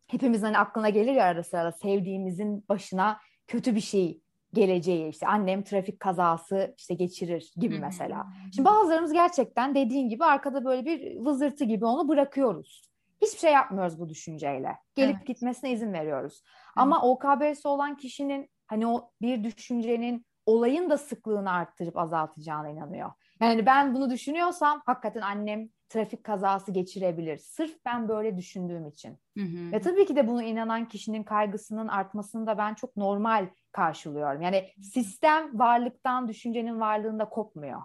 hepimizin 0.08 0.46
hani 0.46 0.58
aklına 0.58 0.90
gelir 0.90 1.14
ya 1.14 1.26
ara 1.26 1.44
sırada 1.44 1.72
sevdiğimizin 1.72 2.66
başına 2.70 3.20
kötü 3.48 3.76
bir 3.76 3.82
şey 3.82 4.22
geleceği 4.54 5.10
işte 5.10 5.28
annem 5.28 5.64
trafik 5.64 6.00
kazası 6.00 6.76
işte 6.78 6.94
geçirir 6.94 7.54
gibi 7.56 7.80
mesela. 7.80 8.28
Şimdi 8.56 8.70
bazılarımız 8.70 9.14
gerçekten 9.14 9.76
dediğin 9.76 10.10
gibi 10.10 10.26
arkada 10.26 10.66
böyle 10.66 10.86
bir 10.86 11.20
vızırtı 11.26 11.66
gibi 11.66 11.86
onu 11.86 12.08
bırakıyoruz. 12.08 12.92
hiçbir 13.22 13.40
şey 13.40 13.54
yapmıyoruz 13.54 14.00
bu 14.00 14.10
düşünceyle. 14.10 14.78
Gelip 14.96 15.16
evet. 15.16 15.28
gitmesine 15.28 15.72
izin 15.72 15.94
veriyoruz. 15.94 16.44
Evet. 16.44 16.74
Ama 16.76 17.02
OKB'si 17.02 17.68
olan 17.68 17.98
kişinin 17.98 18.50
hani 18.68 18.88
o 18.88 19.12
bir 19.22 19.44
düşüncenin 19.44 20.26
olayın 20.46 20.90
da 20.90 20.98
sıklığını 20.98 21.52
arttırıp 21.52 21.98
azaltacağına 21.98 22.70
inanıyor. 22.70 23.12
Yani 23.42 23.66
ben 23.66 23.96
bunu 23.96 24.10
düşünüyorsam 24.10 24.82
hakikaten 24.86 25.22
annem 25.22 25.70
trafik 25.92 26.24
kazası 26.24 26.72
geçirebilir. 26.72 27.38
Sırf 27.38 27.86
ben 27.86 28.10
böyle 28.10 28.38
düşündüğüm 28.38 28.88
için. 28.88 29.18
Hı 29.38 29.44
hı. 29.44 29.72
Ve 29.72 29.82
tabii 29.82 30.06
ki 30.06 30.16
de 30.16 30.28
bunu 30.28 30.44
inanan 30.44 30.88
kişinin 30.88 31.24
kaygısının 31.24 31.88
artmasını 31.88 32.48
da 32.48 32.58
ben 32.58 32.74
çok 32.74 32.98
normal 32.98 33.50
karşılıyorum. 33.72 34.42
Yani 34.42 34.70
sistem 34.82 35.60
varlıktan, 35.60 36.28
düşüncenin 36.28 36.80
varlığında 36.80 37.30
kopmuyor. 37.30 37.82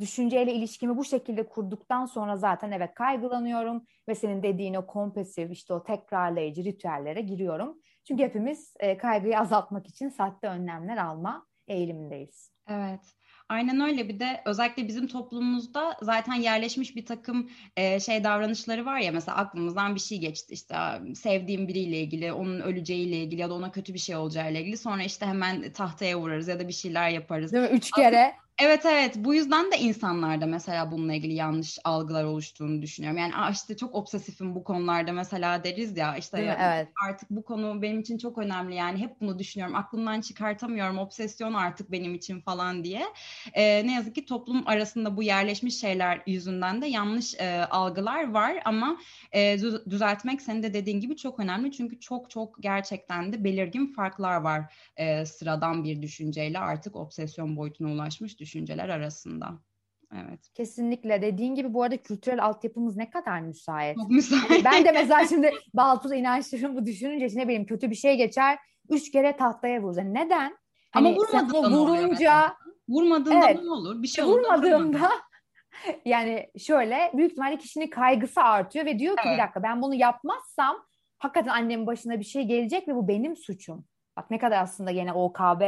Düşünceyle 0.00 0.52
ilişkimi 0.52 0.96
bu 0.96 1.04
şekilde 1.04 1.48
kurduktan 1.48 2.06
sonra 2.06 2.36
zaten 2.36 2.70
evet 2.70 2.94
kaygılanıyorum 2.94 3.84
ve 4.08 4.14
senin 4.14 4.42
dediğin 4.42 4.74
o 4.74 4.86
kompulsif 4.86 5.50
işte 5.50 5.74
o 5.74 5.82
tekrarlayıcı 5.82 6.64
ritüellere 6.64 7.20
giriyorum. 7.20 7.78
Çünkü 8.08 8.22
hepimiz 8.22 8.74
e, 8.80 8.96
kaygıyı 8.96 9.38
azaltmak 9.38 9.86
için 9.86 10.08
sahte 10.08 10.48
önlemler 10.48 10.96
alma 10.96 11.46
eğilimindeyiz. 11.68 12.52
Evet. 12.68 13.14
Aynen 13.48 13.80
öyle 13.80 14.08
bir 14.08 14.20
de 14.20 14.42
özellikle 14.46 14.88
bizim 14.88 15.06
toplumumuzda 15.06 15.96
zaten 16.02 16.34
yerleşmiş 16.34 16.96
bir 16.96 17.06
takım 17.06 17.50
e, 17.76 18.00
şey 18.00 18.24
davranışları 18.24 18.86
var 18.86 18.98
ya 18.98 19.12
mesela 19.12 19.36
aklımızdan 19.36 19.94
bir 19.94 20.00
şey 20.00 20.18
geçti 20.18 20.54
işte 20.54 20.76
sevdiğim 21.14 21.68
biriyle 21.68 22.00
ilgili 22.00 22.32
onun 22.32 22.60
öleceğiyle 22.60 23.16
ilgili 23.16 23.40
ya 23.40 23.50
da 23.50 23.54
ona 23.54 23.72
kötü 23.72 23.94
bir 23.94 23.98
şey 23.98 24.16
olacağıyla 24.16 24.60
ilgili 24.60 24.76
sonra 24.76 25.02
işte 25.02 25.26
hemen 25.26 25.72
tahtaya 25.72 26.20
vurarız 26.20 26.48
ya 26.48 26.60
da 26.60 26.68
bir 26.68 26.72
şeyler 26.72 27.10
yaparız. 27.10 27.52
Değil 27.52 27.70
mi? 27.70 27.76
Üç 27.76 27.90
kere. 27.90 28.43
Evet 28.58 28.86
evet. 28.86 29.14
Bu 29.16 29.34
yüzden 29.34 29.72
de 29.72 29.78
insanlarda 29.78 30.46
mesela 30.46 30.92
bununla 30.92 31.14
ilgili 31.14 31.34
yanlış 31.34 31.78
algılar 31.84 32.24
oluştuğunu 32.24 32.82
düşünüyorum. 32.82 33.18
Yani 33.18 33.32
işte 33.52 33.76
çok 33.76 33.94
obsesifim 33.94 34.54
bu 34.54 34.64
konularda 34.64 35.12
mesela. 35.12 35.64
deriz 35.64 35.96
ya 35.96 36.16
işte 36.16 36.42
ya, 36.42 36.58
evet. 36.60 36.88
artık 37.08 37.30
bu 37.30 37.44
konu 37.44 37.82
benim 37.82 38.00
için 38.00 38.18
çok 38.18 38.38
önemli 38.38 38.74
yani 38.74 38.98
hep 38.98 39.20
bunu 39.20 39.38
düşünüyorum. 39.38 39.74
Aklımdan 39.76 40.20
çıkartamıyorum 40.20 40.98
obsesyon 40.98 41.54
artık 41.54 41.92
benim 41.92 42.14
için. 42.14 42.40
falan 42.40 42.84
diye. 42.84 43.02
Ee, 43.52 43.86
ne 43.86 43.94
yazık 43.94 44.14
ki 44.14 44.24
toplum 44.24 44.68
arasında 44.68 45.16
bu 45.16 45.22
yerleşmiş 45.22 45.80
şeyler 45.80 46.22
yüzünden 46.26 46.82
de 46.82 46.86
yanlış 46.86 47.34
e, 47.34 47.64
algılar 47.70 48.30
var. 48.30 48.62
Ama 48.64 48.98
e, 49.32 49.58
düzeltmek 49.90 50.42
senin 50.42 50.62
de 50.62 50.74
dediğin 50.74 51.00
gibi 51.00 51.16
çok 51.16 51.40
önemli. 51.40 51.72
Çünkü 51.72 52.00
çok 52.00 52.30
çok 52.30 52.62
gerçekten 52.62 53.32
de 53.32 53.44
belirgin 53.44 53.86
farklar 53.86 54.36
var 54.36 54.74
e, 54.96 55.26
sıradan 55.26 55.84
bir 55.84 56.02
düşünceyle 56.02 56.58
artık 56.58 56.96
obsesyon 56.96 57.56
boyutuna 57.56 57.92
ulaşmış 57.92 58.40
düşünceler 58.44 58.88
arasında. 58.88 59.58
Evet. 60.14 60.50
Kesinlikle. 60.54 61.22
Dediğin 61.22 61.54
gibi 61.54 61.74
bu 61.74 61.82
arada 61.82 61.96
kültürel 61.96 62.44
altyapımız 62.44 62.96
ne 62.96 63.10
kadar 63.10 63.40
müsait. 63.40 63.96
Çok 63.96 64.10
müsait. 64.10 64.64
Ben 64.64 64.84
de 64.84 64.92
mesela 64.92 65.26
şimdi 65.26 65.50
Baltuz 65.74 66.12
inançlarım 66.12 66.86
düşününce 66.86 67.38
ne 67.38 67.44
bileyim 67.44 67.66
kötü 67.66 67.90
bir 67.90 67.96
şey 67.96 68.16
geçer. 68.16 68.58
Üç 68.90 69.10
kere 69.10 69.36
tahtaya 69.36 69.82
vurur. 69.82 69.96
neden? 69.96 70.56
Ama 70.92 71.08
hani 71.08 71.16
vurmadığında 71.16 71.70
vurunca, 71.70 72.56
Vurmadığında 72.88 73.46
evet, 73.50 73.62
ne 73.62 73.70
olur? 73.70 74.02
Bir 74.02 74.08
şey 74.08 74.24
Vurmadığımda 74.24 75.10
yani 76.04 76.50
şöyle 76.58 77.10
büyük 77.14 77.30
ihtimalle 77.30 77.58
kişinin 77.58 77.90
kaygısı 77.90 78.40
artıyor 78.40 78.86
ve 78.86 78.98
diyor 78.98 79.16
ki 79.16 79.22
evet. 79.26 79.38
bir 79.38 79.42
dakika 79.42 79.62
ben 79.62 79.82
bunu 79.82 79.94
yapmazsam 79.94 80.86
hakikaten 81.18 81.50
annemin 81.52 81.86
başına 81.86 82.20
bir 82.20 82.24
şey 82.24 82.42
gelecek 82.42 82.88
ve 82.88 82.94
bu 82.94 83.08
benim 83.08 83.36
suçum. 83.36 83.84
Bak 84.16 84.30
ne 84.30 84.38
kadar 84.38 84.62
aslında 84.62 84.90
yine 84.90 85.12
OKB 85.12 85.62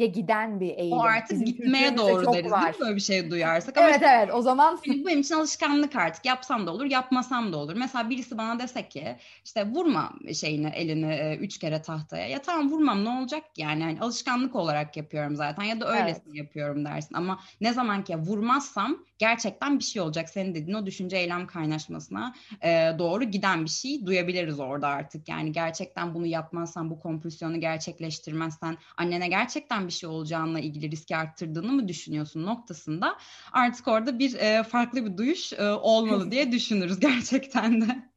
ya 0.00 0.06
giden 0.06 0.60
bir 0.60 0.78
eğilim. 0.78 0.98
O 0.98 1.02
artık 1.02 1.30
Bizim 1.30 1.44
gitmeye 1.44 1.96
doğru 1.96 2.32
deriz 2.32 2.50
var. 2.50 2.62
değil 2.62 2.74
mi 2.74 2.80
böyle 2.80 2.96
bir 2.96 3.00
şey 3.00 3.30
duyarsak? 3.30 3.78
Ama 3.78 3.88
evet 3.88 4.02
evet 4.02 4.34
o 4.34 4.42
zaman. 4.42 4.78
Bu 4.86 5.06
benim 5.06 5.20
için 5.20 5.34
alışkanlık 5.34 5.96
artık. 5.96 6.24
Yapsam 6.24 6.66
da 6.66 6.72
olur 6.72 6.84
yapmasam 6.84 7.52
da 7.52 7.56
olur. 7.56 7.74
Mesela 7.76 8.10
birisi 8.10 8.38
bana 8.38 8.58
desek 8.58 8.90
ki 8.90 9.16
işte 9.44 9.66
vurma 9.66 10.12
şeyini 10.34 10.68
elini 10.68 11.12
e, 11.12 11.36
üç 11.36 11.58
kere 11.58 11.82
tahtaya. 11.82 12.26
Ya 12.26 12.42
tamam 12.42 12.70
vurmam 12.70 13.04
ne 13.04 13.08
olacak 13.08 13.44
yani? 13.56 13.82
yani 13.82 14.00
alışkanlık 14.00 14.56
olarak 14.56 14.96
yapıyorum 14.96 15.36
zaten 15.36 15.62
ya 15.62 15.80
da 15.80 15.88
öylesini 15.88 16.24
evet. 16.26 16.36
yapıyorum 16.36 16.84
dersin. 16.84 17.14
Ama 17.14 17.40
ne 17.60 17.72
zaman 17.72 18.04
ki 18.04 18.16
vurmazsam 18.16 19.04
gerçekten 19.20 19.78
bir 19.78 19.84
şey 19.84 20.02
olacak. 20.02 20.28
Senin 20.28 20.54
dediğin 20.54 20.76
o 20.76 20.86
düşünce 20.86 21.16
eylem 21.16 21.46
kaynaşmasına 21.46 22.34
e, 22.62 22.92
doğru 22.98 23.24
giden 23.24 23.64
bir 23.64 23.70
şey 23.70 24.06
duyabiliriz 24.06 24.60
orada 24.60 24.88
artık. 24.88 25.28
Yani 25.28 25.52
gerçekten 25.52 26.14
bunu 26.14 26.26
yapmazsan 26.26 26.90
bu 26.90 26.98
kompulsiyonu 26.98 27.60
gerçekleştirmezsen 27.60 28.78
annene 28.96 29.28
gerçekten 29.28 29.86
bir 29.86 29.92
şey 29.92 30.08
olacağına 30.08 30.60
ilgili 30.60 30.90
riski 30.90 31.16
arttırdığını 31.16 31.72
mı 31.72 31.88
düşünüyorsun 31.88 32.46
noktasında 32.46 33.16
artık 33.52 33.88
orada 33.88 34.18
bir 34.18 34.34
e, 34.34 34.62
farklı 34.62 35.06
bir 35.06 35.16
duyuş 35.16 35.52
e, 35.52 35.70
olmalı 35.70 36.30
diye 36.30 36.52
düşünürüz 36.52 37.00
gerçekten 37.00 37.80
de. 37.80 38.09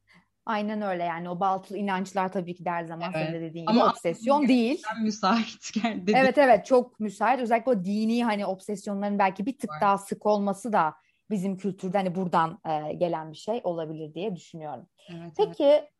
Aynen 0.46 0.82
öyle 0.82 1.02
yani 1.04 1.30
o 1.30 1.40
baltılı 1.40 1.78
inançlar 1.78 2.32
tabii 2.32 2.54
ki 2.54 2.64
de 2.64 2.70
her 2.70 2.84
zaman 2.84 3.12
evet. 3.14 3.26
senin 3.26 3.40
de 3.40 3.40
dediğin 3.40 3.66
gibi 3.66 3.80
Ama 3.80 3.90
obsesyon 3.90 4.48
değil. 4.48 4.82
müsait. 5.02 5.74
Dedi. 5.84 6.12
Evet 6.16 6.38
evet 6.38 6.66
çok 6.66 7.00
müsait. 7.00 7.40
Özellikle 7.40 7.70
o 7.70 7.84
dini 7.84 8.24
hani 8.24 8.46
obsesyonların 8.46 9.18
belki 9.18 9.46
bir 9.46 9.58
tık 9.58 9.70
Var. 9.70 9.80
daha 9.80 9.98
sık 9.98 10.26
olması 10.26 10.72
da 10.72 10.94
bizim 11.30 11.56
kültürde 11.56 11.98
hani 11.98 12.14
buradan 12.14 12.58
e, 12.68 12.92
gelen 12.92 13.32
bir 13.32 13.36
şey 13.36 13.60
olabilir 13.64 14.14
diye 14.14 14.36
düşünüyorum. 14.36 14.86
Evet, 15.08 15.32
Peki 15.36 15.64
evet 15.64 15.90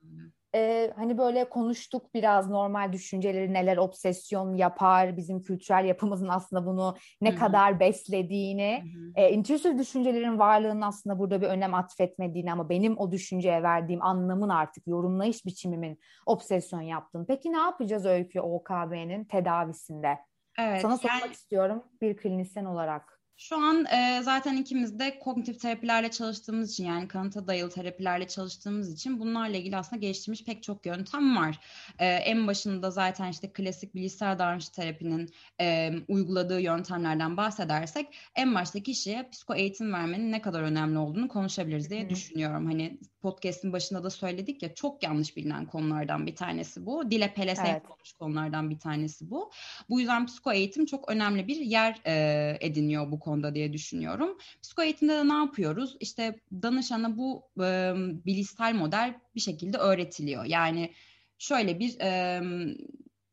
e, 0.54 0.92
hani 0.96 1.18
böyle 1.18 1.49
konuştuk 1.49 2.14
biraz 2.14 2.50
normal 2.50 2.92
düşünceleri 2.92 3.52
neler 3.52 3.76
obsesyon 3.76 4.54
yapar, 4.54 5.16
bizim 5.16 5.42
kültürel 5.42 5.84
yapımızın 5.84 6.28
aslında 6.28 6.66
bunu 6.66 6.96
ne 7.20 7.30
Hı-hı. 7.30 7.38
kadar 7.38 7.80
beslediğini, 7.80 8.84
e, 9.14 9.30
intrusif 9.30 9.78
düşüncelerin 9.78 10.38
varlığının 10.38 10.80
aslında 10.80 11.18
burada 11.18 11.42
bir 11.42 11.46
önem 11.46 11.75
atfetmediğini 11.75 12.52
ama 12.52 12.68
benim 12.68 12.99
o 12.99 13.12
düşünceye 13.12 13.62
verdiğim 13.62 14.02
anlamın 14.02 14.49
artık 14.49 14.87
yorumlayış 14.87 15.46
biçimimin 15.46 15.99
obsesyon 16.26 16.80
yaptığını. 16.80 17.26
Peki 17.26 17.52
ne 17.52 17.58
yapacağız 17.58 18.06
Öykü 18.06 18.40
OKB'nin 18.40 19.25
tedavisinde? 19.25 20.18
Evet, 20.58 20.82
Sana 20.82 20.96
sormak 20.96 21.23
yani... 21.23 21.32
istiyorum 21.32 21.82
bir 22.00 22.16
klinisyen 22.16 22.64
olarak. 22.64 23.13
Şu 23.37 23.57
an 23.57 23.85
e, 23.85 24.23
zaten 24.23 24.57
ikimiz 24.57 24.99
de 24.99 25.19
kognitif 25.19 25.61
terapilerle 25.61 26.11
çalıştığımız 26.11 26.73
için 26.73 26.85
yani 26.85 27.09
kanıta 27.09 27.47
dayalı 27.47 27.71
terapilerle 27.71 28.29
çalıştığımız 28.29 28.93
için 28.93 29.21
bunlarla 29.21 29.57
ilgili 29.57 29.76
aslında 29.76 30.00
geliştirmiş 30.00 30.45
pek 30.45 30.62
çok 30.62 30.87
yöntem 30.87 31.37
var. 31.37 31.61
E, 31.99 32.07
en 32.07 32.47
başında 32.47 32.91
zaten 32.91 33.31
işte 33.31 33.53
klasik 33.53 33.95
bilişsel 33.95 34.38
davranış 34.38 34.69
terapinin 34.69 35.31
e, 35.61 35.93
uyguladığı 36.09 36.61
yöntemlerden 36.61 37.37
bahsedersek 37.37 38.07
en 38.35 38.55
başta 38.55 38.81
kişiye 38.81 39.29
psiko 39.33 39.55
eğitim 39.55 39.93
vermenin 39.93 40.33
ne 40.33 40.43
kadar 40.43 40.62
önemli 40.62 40.99
olduğunu 40.99 41.29
konuşabiliriz 41.29 41.91
diye 41.91 42.05
Hı. 42.05 42.11
düşünüyorum. 42.11 42.67
Hani 42.67 42.99
podcast'in 43.23 43.73
başında 43.73 44.05
da 44.05 44.11
söyledik 44.11 44.62
ya 44.62 44.75
çok 44.75 45.03
yanlış 45.03 45.37
bilinen 45.37 45.67
konulardan 45.67 46.26
bir 46.26 46.37
tanesi 46.37 46.87
bu. 46.87 47.11
Dile 47.11 47.35
pelese 47.35 47.62
evet. 47.69 47.83
konulardan 48.19 48.71
bir 48.71 48.79
tanesi 48.79 49.31
bu. 49.31 49.50
Bu 49.88 50.00
yüzden 50.00 50.26
psiko 50.26 50.53
eğitim 50.53 50.87
çok 50.87 51.11
önemli 51.11 51.49
bir 51.49 51.57
yer 51.57 52.00
e, 52.07 52.57
ediniyor 52.61 53.11
bu 53.11 53.21
konuda 53.25 53.54
diye 53.54 53.73
düşünüyorum. 53.73 54.38
Psiko 54.62 54.83
eğitimde 54.83 55.12
de 55.12 55.28
ne 55.28 55.33
yapıyoruz? 55.33 55.97
İşte 56.00 56.40
danışana 56.62 57.16
bu 57.16 57.43
e, 57.61 57.93
bilişsel 58.26 58.75
model 58.75 59.14
bir 59.35 59.40
şekilde 59.40 59.78
öğretiliyor. 59.78 60.45
Yani 60.45 60.93
şöyle 61.38 61.81
bir 61.81 62.00
e, 62.00 62.40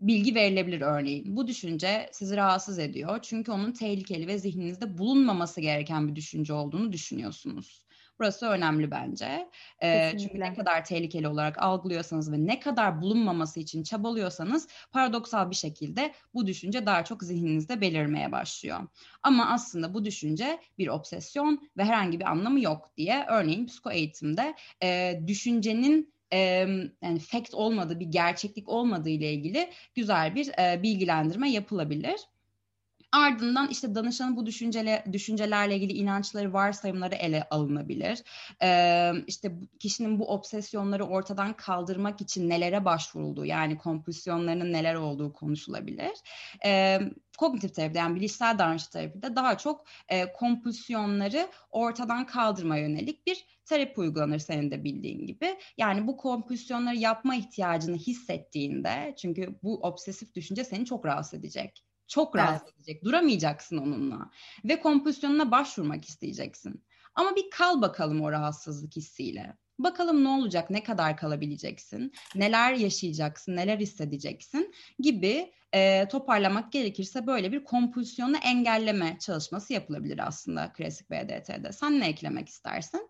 bilgi 0.02 0.36
verilebilir 0.36 0.82
örneğin. 0.82 1.36
Bu 1.36 1.48
düşünce 1.48 2.10
sizi 2.12 2.38
rahatsız 2.38 2.80
ediyor. 2.80 3.20
Çünkü 3.22 3.52
onun 3.52 3.72
tehlikeli 3.72 4.28
ve 4.28 4.38
zihninizde 4.38 4.98
bulunmaması 4.98 5.62
gereken 5.62 6.08
bir 6.08 6.16
düşünce 6.16 6.54
olduğunu 6.54 6.94
düşünüyorsunuz. 6.94 7.86
Burası 8.22 8.46
önemli 8.46 8.92
bence. 8.92 9.50
E, 9.84 10.18
çünkü 10.18 10.40
ne 10.40 10.54
kadar 10.54 10.86
tehlikeli 10.86 11.28
olarak 11.28 11.64
algılıyorsanız 11.64 12.32
ve 12.32 12.46
ne 12.46 12.60
kadar 12.60 13.02
bulunmaması 13.02 13.60
için 13.60 13.84
çabalıyorsanız 13.84 14.68
paradoksal 14.92 15.50
bir 15.50 15.56
şekilde 15.56 16.14
bu 16.34 16.48
düşünce 16.48 16.86
daha 16.86 17.04
çok 17.04 17.24
zihninizde 17.24 17.82
belirmeye 17.82 18.32
başlıyor. 18.32 18.80
Ama 19.24 19.50
aslında 19.50 19.94
bu 19.94 20.06
düşünce 20.06 20.60
bir 20.78 20.88
obsesyon 20.88 21.70
ve 21.78 21.84
herhangi 21.84 22.20
bir 22.20 22.26
anlamı 22.26 22.62
yok 22.62 22.92
diye 22.98 23.26
örneğin 23.30 23.66
psiko 23.66 23.92
eğitimde 23.92 24.56
e, 24.84 25.22
düşüncenin 25.28 26.14
e, 26.34 26.40
yani 27.02 27.20
fact 27.20 27.54
olmadığı, 27.54 28.00
bir 28.00 28.06
gerçeklik 28.06 28.70
olmadığı 28.70 29.10
ile 29.10 29.34
ilgili 29.34 29.70
güzel 29.96 30.36
bir 30.36 30.52
e, 30.60 30.84
bilgilendirme 30.84 31.52
yapılabilir. 31.52 32.22
Ardından 33.12 33.68
işte 33.68 33.96
danışanın 33.96 34.36
bu 34.36 34.46
düşüncele, 34.46 35.04
düşüncelerle 35.14 35.76
ilgili 35.76 35.94
inançları, 35.94 36.54
varsayımları 36.54 37.16
ele 37.16 37.48
alınabilir. 37.50 38.24
Ee, 38.64 39.12
işte 39.28 39.52
kişinin 39.80 40.20
bu 40.20 40.28
obsesyonları 40.34 41.04
ortadan 41.06 41.54
kaldırmak 41.54 42.22
için 42.22 42.50
nelere 42.50 42.86
başvurulduğu 42.86 43.46
yani 43.46 43.78
kompulsiyonlarının 43.78 44.74
neler 44.74 44.96
olduğu 44.96 45.34
konuşulabilir. 45.34 46.12
Ee, 46.66 47.00
kognitif 47.38 47.76
terapide 47.76 48.00
yani 48.00 48.16
bilişsel 48.16 48.60
davranış 48.60 48.88
terapide 48.88 49.36
daha 49.36 49.58
çok 49.58 49.86
e, 50.10 50.34
kompulsiyonları 50.34 51.48
ortadan 51.72 52.26
kaldırma 52.26 52.78
yönelik 52.78 53.28
bir 53.28 53.46
terapi 53.66 54.02
uygulanır 54.02 54.40
senin 54.40 54.72
de 54.72 54.84
bildiğin 54.84 55.28
gibi. 55.28 55.58
Yani 55.78 56.08
bu 56.08 56.18
kompulsiyonları 56.18 56.96
yapma 56.96 57.36
ihtiyacını 57.36 57.98
hissettiğinde 57.98 59.14
çünkü 59.18 59.60
bu 59.64 59.80
obsesif 59.80 60.36
düşünce 60.36 60.64
seni 60.64 60.86
çok 60.86 61.06
rahatsız 61.06 61.40
edecek 61.40 61.91
çok 62.12 62.36
rahatsız 62.36 62.68
evet. 62.68 62.76
edecek. 62.78 63.04
Duramayacaksın 63.04 63.78
onunla. 63.78 64.30
Ve 64.66 64.80
kompulsiyonuna 64.80 65.52
başvurmak 65.52 66.06
isteyeceksin. 66.06 66.84
Ama 67.16 67.36
bir 67.36 67.50
kal 67.50 67.82
bakalım 67.82 68.22
o 68.22 68.32
rahatsızlık 68.32 68.96
hissiyle. 68.96 69.58
Bakalım 69.80 70.24
ne 70.24 70.28
olacak, 70.28 70.70
ne 70.70 70.84
kadar 70.84 71.18
kalabileceksin, 71.18 72.14
neler 72.36 72.74
yaşayacaksın, 72.74 73.56
neler 73.56 73.78
hissedeceksin 73.78 74.74
gibi 75.00 75.52
e, 75.74 76.08
toparlamak 76.08 76.72
gerekirse 76.72 77.28
böyle 77.28 77.52
bir 77.52 77.64
kompulsiyonu 77.64 78.38
engelleme 78.38 79.18
çalışması 79.20 79.74
yapılabilir 79.74 80.28
aslında 80.28 80.74
klasik 80.74 81.12
BDT'de. 81.12 81.72
Sen 81.72 82.00
ne 82.00 82.08
eklemek 82.08 82.50
istersin? 82.50 83.10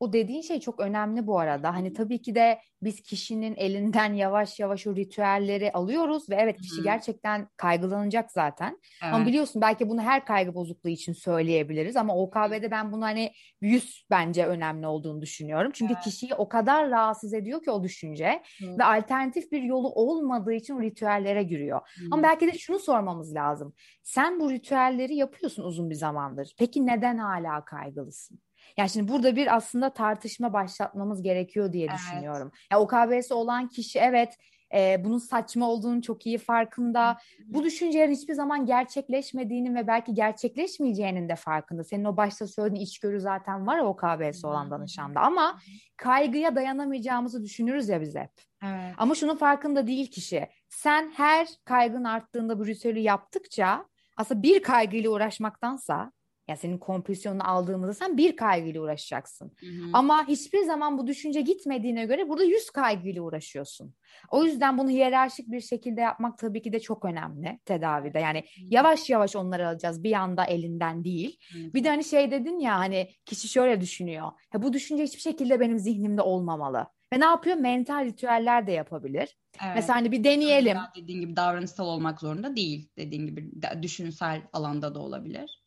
O 0.00 0.12
dediğin 0.12 0.42
şey 0.42 0.60
çok 0.60 0.80
önemli 0.80 1.26
bu 1.26 1.38
arada. 1.38 1.74
Hani 1.74 1.92
tabii 1.92 2.22
ki 2.22 2.34
de 2.34 2.58
biz 2.82 3.02
kişinin 3.02 3.54
elinden 3.56 4.12
yavaş 4.14 4.60
yavaş 4.60 4.86
o 4.86 4.96
ritüelleri 4.96 5.72
alıyoruz 5.72 6.30
ve 6.30 6.34
evet 6.34 6.60
kişi 6.60 6.76
Hı-hı. 6.76 6.84
gerçekten 6.84 7.48
kaygılanacak 7.56 8.32
zaten. 8.32 8.80
Evet. 9.04 9.14
Ama 9.14 9.26
biliyorsun 9.26 9.62
belki 9.62 9.88
bunu 9.88 10.02
her 10.02 10.24
kaygı 10.24 10.54
bozukluğu 10.54 10.90
için 10.90 11.12
söyleyebiliriz 11.12 11.96
ama 11.96 12.16
OKB'de 12.16 12.70
ben 12.70 12.92
bunu 12.92 13.04
hani 13.04 13.32
yüz 13.60 14.06
bence 14.10 14.46
önemli 14.46 14.86
olduğunu 14.86 15.20
düşünüyorum. 15.20 15.70
Çünkü 15.74 15.92
evet. 15.92 16.04
kişiyi 16.04 16.34
o 16.34 16.48
kadar 16.48 16.90
rahatsız 16.90 17.34
ediyor 17.34 17.62
ki 17.62 17.70
o 17.70 17.82
düşünce 17.82 18.42
Hı-hı. 18.58 18.78
ve 18.78 18.84
alternatif 18.84 19.52
bir 19.52 19.62
yolu 19.62 19.88
olmadığı 19.88 20.52
için 20.52 20.80
ritüellere 20.80 21.42
giriyor. 21.42 21.80
Hı-hı. 21.80 22.08
Ama 22.10 22.22
belki 22.22 22.46
de 22.46 22.58
şunu 22.58 22.78
sormamız 22.78 23.34
lazım. 23.34 23.74
Sen 24.02 24.40
bu 24.40 24.50
ritüelleri 24.50 25.16
yapıyorsun 25.16 25.62
uzun 25.62 25.90
bir 25.90 25.94
zamandır. 25.94 26.54
Peki 26.58 26.86
neden 26.86 27.18
hala 27.18 27.64
kaygılısın? 27.64 28.40
Yani 28.76 28.90
şimdi 28.90 29.12
burada 29.12 29.36
bir 29.36 29.56
aslında 29.56 29.90
tartışma 29.90 30.52
başlatmamız 30.52 31.22
gerekiyor 31.22 31.72
diye 31.72 31.86
evet. 31.86 31.98
düşünüyorum. 31.98 32.52
Ya 32.72 32.80
OKB'si 32.80 33.34
olan 33.34 33.68
kişi 33.68 33.98
evet 33.98 34.38
e, 34.74 35.04
bunun 35.04 35.18
saçma 35.18 35.68
olduğunu 35.68 36.02
çok 36.02 36.26
iyi 36.26 36.38
farkında. 36.38 37.18
Bu 37.44 37.64
düşüncelerin 37.64 38.12
hiçbir 38.12 38.34
zaman 38.34 38.66
gerçekleşmediğinin 38.66 39.74
ve 39.74 39.86
belki 39.86 40.14
gerçekleşmeyeceğinin 40.14 41.28
de 41.28 41.36
farkında. 41.36 41.84
Senin 41.84 42.04
o 42.04 42.16
başta 42.16 42.46
söylediğin 42.46 42.84
içgörü 42.84 43.20
zaten 43.20 43.66
var 43.66 43.78
OKB'si 43.78 44.46
olan 44.46 44.70
danışanda 44.70 45.20
ama 45.20 45.60
kaygıya 45.96 46.56
dayanamayacağımızı 46.56 47.44
düşünürüz 47.44 47.88
ya 47.88 48.00
biz 48.00 48.14
hep. 48.14 48.30
Evet. 48.62 48.94
Ama 48.98 49.14
şunun 49.14 49.36
farkında 49.36 49.86
değil 49.86 50.10
kişi. 50.10 50.48
Sen 50.68 51.12
her 51.16 51.48
kaygın 51.64 52.04
arttığında 52.04 52.58
bu 52.58 52.66
ritüeli 52.66 53.00
yaptıkça 53.00 53.84
aslında 54.16 54.42
bir 54.42 54.62
kaygıyla 54.62 55.10
uğraşmaktansa 55.10 56.12
yani 56.48 56.58
senin 56.58 56.78
kompulsiyonunu 56.78 57.50
aldığımızda 57.50 57.94
sen 57.94 58.16
bir 58.16 58.36
kaygıyla 58.36 58.80
uğraşacaksın. 58.80 59.52
Hı 59.60 59.66
hı. 59.66 59.90
Ama 59.92 60.28
hiçbir 60.28 60.64
zaman 60.64 60.98
bu 60.98 61.06
düşünce 61.06 61.40
gitmediğine 61.40 62.04
göre 62.04 62.28
burada 62.28 62.44
yüz 62.44 62.70
kaygıyla 62.70 63.22
uğraşıyorsun. 63.22 63.94
O 64.30 64.44
yüzden 64.44 64.78
bunu 64.78 64.90
hiyerarşik 64.90 65.50
bir 65.50 65.60
şekilde 65.60 66.00
yapmak 66.00 66.38
tabii 66.38 66.62
ki 66.62 66.72
de 66.72 66.80
çok 66.80 67.04
önemli 67.04 67.60
tedavide. 67.64 68.18
Yani 68.18 68.38
hı. 68.38 68.44
yavaş 68.70 69.10
yavaş 69.10 69.36
onları 69.36 69.68
alacağız 69.68 70.02
bir 70.02 70.12
anda 70.12 70.44
elinden 70.44 71.04
değil. 71.04 71.38
Hı. 71.52 71.74
Bir 71.74 71.84
de 71.84 71.88
hani 71.88 72.04
şey 72.04 72.30
dedin 72.30 72.58
ya 72.58 72.78
hani 72.78 73.10
kişi 73.24 73.48
şöyle 73.48 73.80
düşünüyor. 73.80 74.30
Ya 74.54 74.62
bu 74.62 74.72
düşünce 74.72 75.02
hiçbir 75.02 75.20
şekilde 75.20 75.60
benim 75.60 75.78
zihnimde 75.78 76.22
olmamalı. 76.22 76.86
Ve 77.12 77.20
ne 77.20 77.24
yapıyor? 77.24 77.56
Mental 77.56 78.04
ritüeller 78.04 78.66
de 78.66 78.72
yapabilir. 78.72 79.36
Evet. 79.64 79.72
Mesela 79.74 79.96
hani 79.96 80.12
bir 80.12 80.24
deneyelim. 80.24 80.76
Dediğin 80.96 81.20
gibi 81.20 81.36
davranışsal 81.36 81.86
olmak 81.86 82.20
zorunda 82.20 82.56
değil. 82.56 82.88
Dediğin 82.96 83.26
gibi 83.26 83.50
düşünsel 83.82 84.42
alanda 84.52 84.94
da 84.94 84.98
olabilir. 84.98 85.57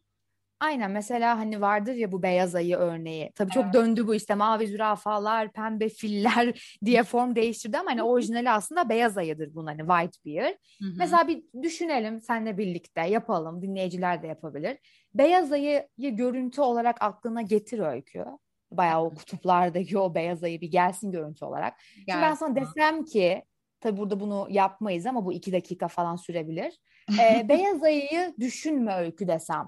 Aynen 0.62 0.92
mesela 0.92 1.38
hani 1.38 1.62
vardır 1.62 1.94
ya 1.94 2.12
bu 2.12 2.24
beyaz 2.24 2.56
ayı 2.56 2.76
örneği. 2.78 3.32
Tabii 3.36 3.52
çok 3.52 3.74
döndü 3.74 4.08
bu 4.08 4.16
işte 4.16 4.36
mavi 4.36 4.68
zürafalar, 4.68 5.52
pembe 5.52 5.90
filler 5.90 6.76
diye 6.86 7.04
form 7.04 7.36
değiştirdi 7.36 7.78
ama 7.78 7.92
hani 7.92 8.04
orijinali 8.04 8.50
aslında 8.50 8.90
beyaz 8.90 9.18
ayıdır 9.18 9.56
bunun 9.56 9.68
hani 9.68 9.80
white 9.80 10.18
bear. 10.26 10.56
Mesela 10.98 11.28
bir 11.28 11.44
düşünelim 11.64 12.22
seninle 12.22 12.58
birlikte 12.58 13.02
yapalım. 13.02 13.62
Dinleyiciler 13.62 14.24
de 14.24 14.28
yapabilir. 14.28 14.78
Beyaz 15.14 15.52
ayıyı 15.52 15.88
görüntü 15.98 16.62
olarak 16.62 17.02
aklına 17.02 17.42
getir 17.42 17.80
öykü. 17.80 18.26
Bayağı 18.72 19.04
o 19.04 19.10
kutuplardaki 19.10 19.98
o 19.98 20.16
beyaz 20.16 20.44
ayı 20.44 20.62
bir 20.62 20.72
gelsin 20.72 21.12
görüntü 21.12 21.46
olarak. 21.46 21.74
Gelsin. 21.78 22.12
Şimdi 22.12 22.22
ben 22.22 22.34
sana 22.34 22.56
desem 22.56 23.06
ki 23.06 23.44
tabii 23.80 23.98
burada 23.98 24.20
bunu 24.20 24.48
yapmayız 24.50 25.06
ama 25.06 25.26
bu 25.26 25.34
iki 25.34 25.52
dakika 25.52 25.88
falan 25.88 26.16
sürebilir. 26.16 26.80
Ee, 27.22 27.50
beyaz 27.50 27.84
ayıyı 27.84 28.36
düşünme 28.40 28.96
öykü 28.96 29.28
desem 29.28 29.68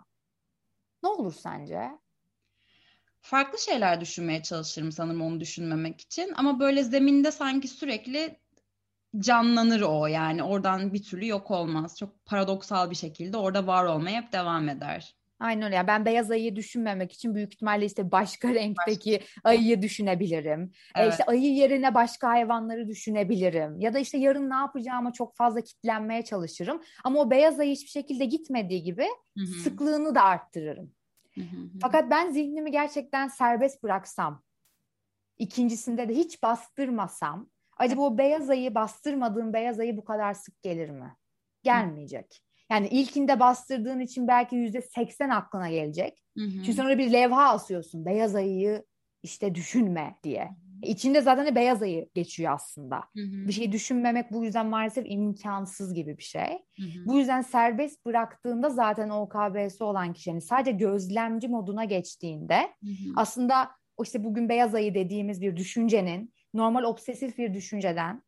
ne 1.03 1.09
olur 1.09 1.33
sence? 1.33 1.99
Farklı 3.21 3.59
şeyler 3.59 4.01
düşünmeye 4.01 4.43
çalışırım 4.43 4.91
sanırım 4.91 5.21
onu 5.21 5.39
düşünmemek 5.39 6.01
için. 6.01 6.31
Ama 6.35 6.59
böyle 6.59 6.83
zeminde 6.83 7.31
sanki 7.31 7.67
sürekli 7.67 8.39
canlanır 9.19 9.81
o 9.81 10.07
yani 10.07 10.43
oradan 10.43 10.93
bir 10.93 11.03
türlü 11.03 11.27
yok 11.27 11.51
olmaz. 11.51 11.97
Çok 11.97 12.25
paradoksal 12.25 12.89
bir 12.89 12.95
şekilde 12.95 13.37
orada 13.37 13.67
var 13.67 13.85
olmaya 13.85 14.21
hep 14.21 14.33
devam 14.33 14.69
eder. 14.69 15.15
Aynen 15.43 15.61
öyle. 15.65 15.75
Yani 15.75 15.87
ben 15.87 16.05
beyaz 16.05 16.31
ayıyı 16.31 16.55
düşünmemek 16.55 17.11
için 17.11 17.35
büyük 17.35 17.53
ihtimalle 17.53 17.85
işte 17.85 18.11
başka 18.11 18.47
renkteki 18.53 19.19
başka. 19.19 19.49
ayıyı 19.49 19.81
düşünebilirim. 19.81 20.71
Evet. 20.95 21.07
E 21.07 21.09
işte 21.09 21.23
ayı 21.23 21.53
yerine 21.53 21.93
başka 21.93 22.27
hayvanları 22.27 22.87
düşünebilirim. 22.87 23.79
Ya 23.79 23.93
da 23.93 23.99
işte 23.99 24.17
yarın 24.17 24.49
ne 24.49 24.55
yapacağıma 24.55 25.13
çok 25.13 25.35
fazla 25.35 25.61
kitlenmeye 25.61 26.23
çalışırım. 26.23 26.81
Ama 27.03 27.19
o 27.19 27.31
beyaz 27.31 27.59
ayı 27.59 27.71
hiçbir 27.71 27.89
şekilde 27.89 28.25
gitmediği 28.25 28.83
gibi 28.83 29.07
Hı-hı. 29.37 29.45
sıklığını 29.45 30.15
da 30.15 30.23
arttırırım. 30.23 30.93
Hı-hı. 31.35 31.69
Fakat 31.81 32.11
ben 32.11 32.31
zihnimi 32.31 32.71
gerçekten 32.71 33.27
serbest 33.27 33.83
bıraksam, 33.83 34.43
ikincisinde 35.37 36.09
de 36.09 36.13
hiç 36.13 36.43
bastırmasam, 36.43 37.49
acaba 37.77 38.01
o 38.01 38.17
beyaz 38.17 38.49
ayı 38.49 38.75
bastırmadığım 38.75 39.53
beyaz 39.53 39.79
ayı 39.79 39.97
bu 39.97 40.03
kadar 40.03 40.33
sık 40.33 40.61
gelir 40.61 40.89
mi? 40.89 41.17
Gelmeyecek. 41.63 42.43
Yani 42.73 42.87
ilkinde 42.87 43.39
bastırdığın 43.39 43.99
için 43.99 44.27
belki 44.27 44.55
yüzde 44.55 44.81
seksen 44.81 45.29
aklına 45.29 45.69
gelecek. 45.69 46.23
Hı 46.37 46.43
hı. 46.43 46.51
Çünkü 46.51 46.73
sonra 46.73 46.97
bir 46.97 47.13
levha 47.13 47.49
asıyorsun. 47.49 48.05
Beyaz 48.05 48.35
ayıyı 48.35 48.85
işte 49.23 49.55
düşünme 49.55 50.15
diye. 50.23 50.45
Hı 50.45 50.63
İçinde 50.83 51.21
zaten 51.21 51.45
de 51.45 51.55
beyaz 51.55 51.81
ayı 51.81 52.09
geçiyor 52.13 52.53
aslında. 52.53 52.97
Hı 52.97 53.21
hı. 53.21 53.47
Bir 53.47 53.53
şey 53.53 53.71
düşünmemek 53.71 54.31
bu 54.31 54.43
yüzden 54.43 54.65
maalesef 54.65 55.05
imkansız 55.07 55.93
gibi 55.93 56.17
bir 56.17 56.23
şey. 56.23 56.51
Hı 56.79 56.83
hı. 56.83 57.05
Bu 57.05 57.19
yüzden 57.19 57.41
serbest 57.41 58.05
bıraktığında 58.05 58.69
zaten 58.69 59.09
OKB'si 59.09 59.83
olan 59.83 60.13
kişinin 60.13 60.39
sadece 60.39 60.71
gözlemci 60.71 61.47
moduna 61.47 61.85
geçtiğinde 61.85 62.57
hı 62.57 62.89
hı. 62.89 63.13
aslında 63.15 63.71
işte 64.03 64.23
bugün 64.23 64.49
beyaz 64.49 64.75
ayı 64.75 64.95
dediğimiz 64.95 65.41
bir 65.41 65.57
düşüncenin 65.57 66.33
normal 66.53 66.83
obsesif 66.83 67.37
bir 67.37 67.53
düşünceden 67.53 68.23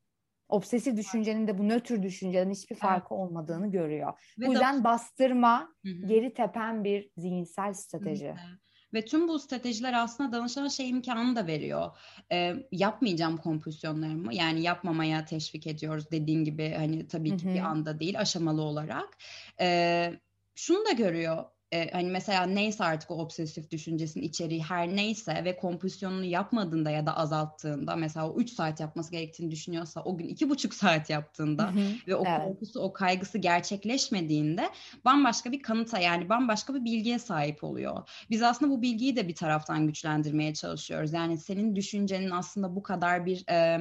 obsesif 0.50 0.98
düşüncenin 0.98 1.48
de 1.48 1.58
bu 1.58 1.70
nötr 1.70 2.04
düşünceden 2.04 2.52
hiçbir 2.52 2.76
farkı 2.76 3.16
olmadığını 3.16 3.72
görüyor. 3.72 4.14
Ve 4.40 4.48
bu 4.48 4.52
yüzden 4.52 4.80
da... 4.80 4.84
bastırma, 4.84 5.76
Hı-hı. 5.86 6.08
geri 6.08 6.34
tepen 6.34 6.84
bir 6.84 7.12
zihinsel 7.18 7.74
strateji. 7.74 8.28
Hı-hı. 8.28 8.60
Ve 8.94 9.06
tüm 9.06 9.28
bu 9.28 9.40
stratejiler 9.40 9.94
aslında 9.94 10.32
danışana 10.32 10.70
şey 10.70 10.90
imkanı 10.90 11.36
da 11.36 11.48
veriyor. 11.48 11.98
E, 12.32 12.54
yapmayacağım 12.72 13.38
kompulsiyonlarımı 13.38 14.36
yani 14.36 14.62
yapmamaya 14.62 15.26
teşvik 15.26 15.68
ediyoruz 15.68 16.12
dediğin 16.12 16.44
gibi 16.44 16.74
hani 16.78 17.08
tabii 17.08 17.38
ki 17.38 17.46
Hı-hı. 17.46 17.54
bir 17.54 17.60
anda 17.60 18.00
değil 18.00 18.20
aşamalı 18.20 18.62
olarak. 18.62 19.18
E, 19.60 20.14
şunu 20.56 20.86
da 20.86 20.92
görüyor 20.92 21.46
e, 21.76 21.90
hani 21.92 22.10
mesela 22.10 22.46
neyse 22.46 22.84
artık 22.84 23.12
o 23.12 23.16
obsesif 23.16 23.72
düşüncesinin 23.72 24.24
içeriği 24.24 24.64
her 24.64 24.88
neyse 24.88 25.42
ve 25.46 25.58
kompulsiyonunu 25.58 26.26
yapmadığında 26.26 26.92
ya 26.92 27.06
da 27.06 27.18
azalttığında 27.18 27.96
mesela 27.96 28.30
o 28.30 28.40
3 28.40 28.50
saat 28.50 28.80
yapması 28.80 29.12
gerektiğini 29.12 29.52
düşünüyorsa 29.52 30.02
o 30.04 30.18
gün 30.18 30.30
2,5 30.30 30.74
saat 30.74 31.10
yaptığında 31.10 31.64
hı 31.64 31.80
hı, 31.80 31.86
ve 32.08 32.16
o 32.16 32.24
evet. 32.28 32.42
korkusu 32.48 32.80
o 32.80 32.94
kaygısı 32.94 33.38
gerçekleşmediğinde 33.38 34.70
bambaşka 35.06 35.52
bir 35.52 35.62
kanıta 35.62 36.00
yani 36.00 36.30
bambaşka 36.30 36.76
bir 36.76 36.84
bilgiye 36.84 37.20
sahip 37.20 37.64
oluyor. 37.64 38.10
Biz 38.30 38.44
aslında 38.44 38.72
bu 38.72 38.82
bilgiyi 38.82 39.16
de 39.16 39.28
bir 39.28 39.36
taraftan 39.36 39.88
güçlendirmeye 39.88 40.54
çalışıyoruz. 40.54 41.14
Yani 41.14 41.38
senin 41.38 41.76
düşüncenin 41.76 42.32
aslında 42.32 42.76
bu 42.76 42.84
kadar 42.84 43.26
bir 43.26 43.50
e, 43.50 43.80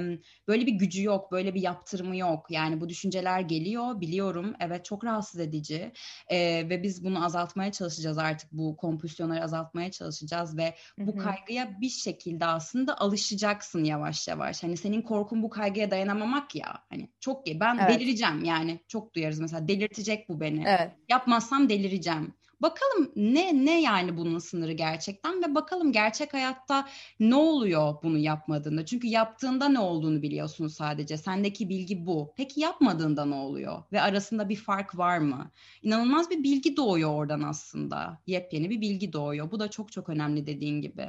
böyle 0.48 0.66
bir 0.66 0.72
gücü 0.72 1.02
yok, 1.02 1.33
böyle 1.33 1.54
bir 1.54 1.62
yaptırımı 1.62 2.16
yok. 2.16 2.46
Yani 2.50 2.80
bu 2.80 2.88
düşünceler 2.88 3.40
geliyor 3.40 4.00
biliyorum 4.00 4.54
evet 4.61 4.85
çok 4.85 5.04
rahatsız 5.04 5.40
edici 5.40 5.92
e, 6.28 6.68
ve 6.68 6.83
biz 6.83 7.04
bunu 7.04 7.24
azaltmaya 7.24 7.72
çalışacağız 7.84 8.18
artık 8.18 8.52
bu 8.52 8.76
kompulsiyonları 8.76 9.44
azaltmaya 9.44 9.90
çalışacağız 9.90 10.56
ve 10.56 10.74
bu 10.98 11.12
Hı-hı. 11.12 11.24
kaygıya 11.24 11.80
bir 11.80 11.88
şekilde 11.88 12.46
aslında 12.46 12.98
alışacaksın 12.98 13.84
yavaş 13.84 14.28
yavaş. 14.28 14.62
Hani 14.62 14.76
senin 14.76 15.02
korkun 15.02 15.42
bu 15.42 15.50
kaygıya 15.50 15.90
dayanamamak 15.90 16.54
ya. 16.54 16.84
Hani 16.90 17.10
çok 17.20 17.46
ben 17.46 17.78
evet. 17.78 17.90
delireceğim 17.90 18.44
yani 18.44 18.80
çok 18.88 19.14
duyarız 19.14 19.40
mesela 19.40 19.68
delirtecek 19.68 20.28
bu 20.28 20.40
beni. 20.40 20.64
Evet. 20.66 20.92
Yapmazsam 21.08 21.68
delireceğim. 21.68 22.34
Bakalım 22.64 23.12
ne 23.16 23.64
ne 23.64 23.81
yani 23.81 24.16
bunun 24.16 24.38
sınırı 24.38 24.72
gerçekten 24.72 25.42
ve 25.42 25.55
bakalım 25.55 25.92
gerçek 25.92 26.35
hayatta 26.35 26.88
ne 27.20 27.35
oluyor 27.35 27.94
bunu 28.03 28.18
yapmadığında. 28.18 28.87
Çünkü 28.87 29.07
yaptığında 29.07 29.68
ne 29.68 29.79
olduğunu 29.79 30.22
biliyorsun 30.22 30.68
sadece. 30.68 31.16
Sendeki 31.16 31.68
bilgi 31.68 32.07
bu. 32.07 32.35
Peki 32.37 32.61
yapmadığında 32.61 33.24
ne 33.24 33.35
oluyor? 33.35 33.83
Ve 33.92 34.00
arasında 34.00 34.48
bir 34.48 34.57
fark 34.57 34.98
var 34.98 35.18
mı? 35.18 35.50
İnanılmaz 35.83 36.31
bir 36.31 36.42
bilgi 36.42 36.77
doğuyor 36.77 37.14
oradan 37.14 37.42
aslında. 37.42 38.22
Yepyeni 38.27 38.70
bir 38.70 38.81
bilgi 38.81 39.12
doğuyor. 39.12 39.50
Bu 39.50 39.61
da 39.61 39.70
çok 39.70 39.92
çok 39.92 40.09
önemli 40.09 40.46
dediğin 40.46 40.83
gibi. 40.83 41.09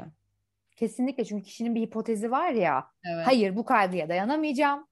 Kesinlikle 0.75 1.25
çünkü 1.25 1.43
kişinin 1.45 1.75
bir 1.75 1.81
hipotezi 1.81 2.31
var 2.31 2.51
ya. 2.51 2.87
Evet. 3.13 3.27
Hayır 3.27 3.55
bu 3.55 3.65
kaygıya 3.65 4.09
dayanamayacağım. 4.09 4.87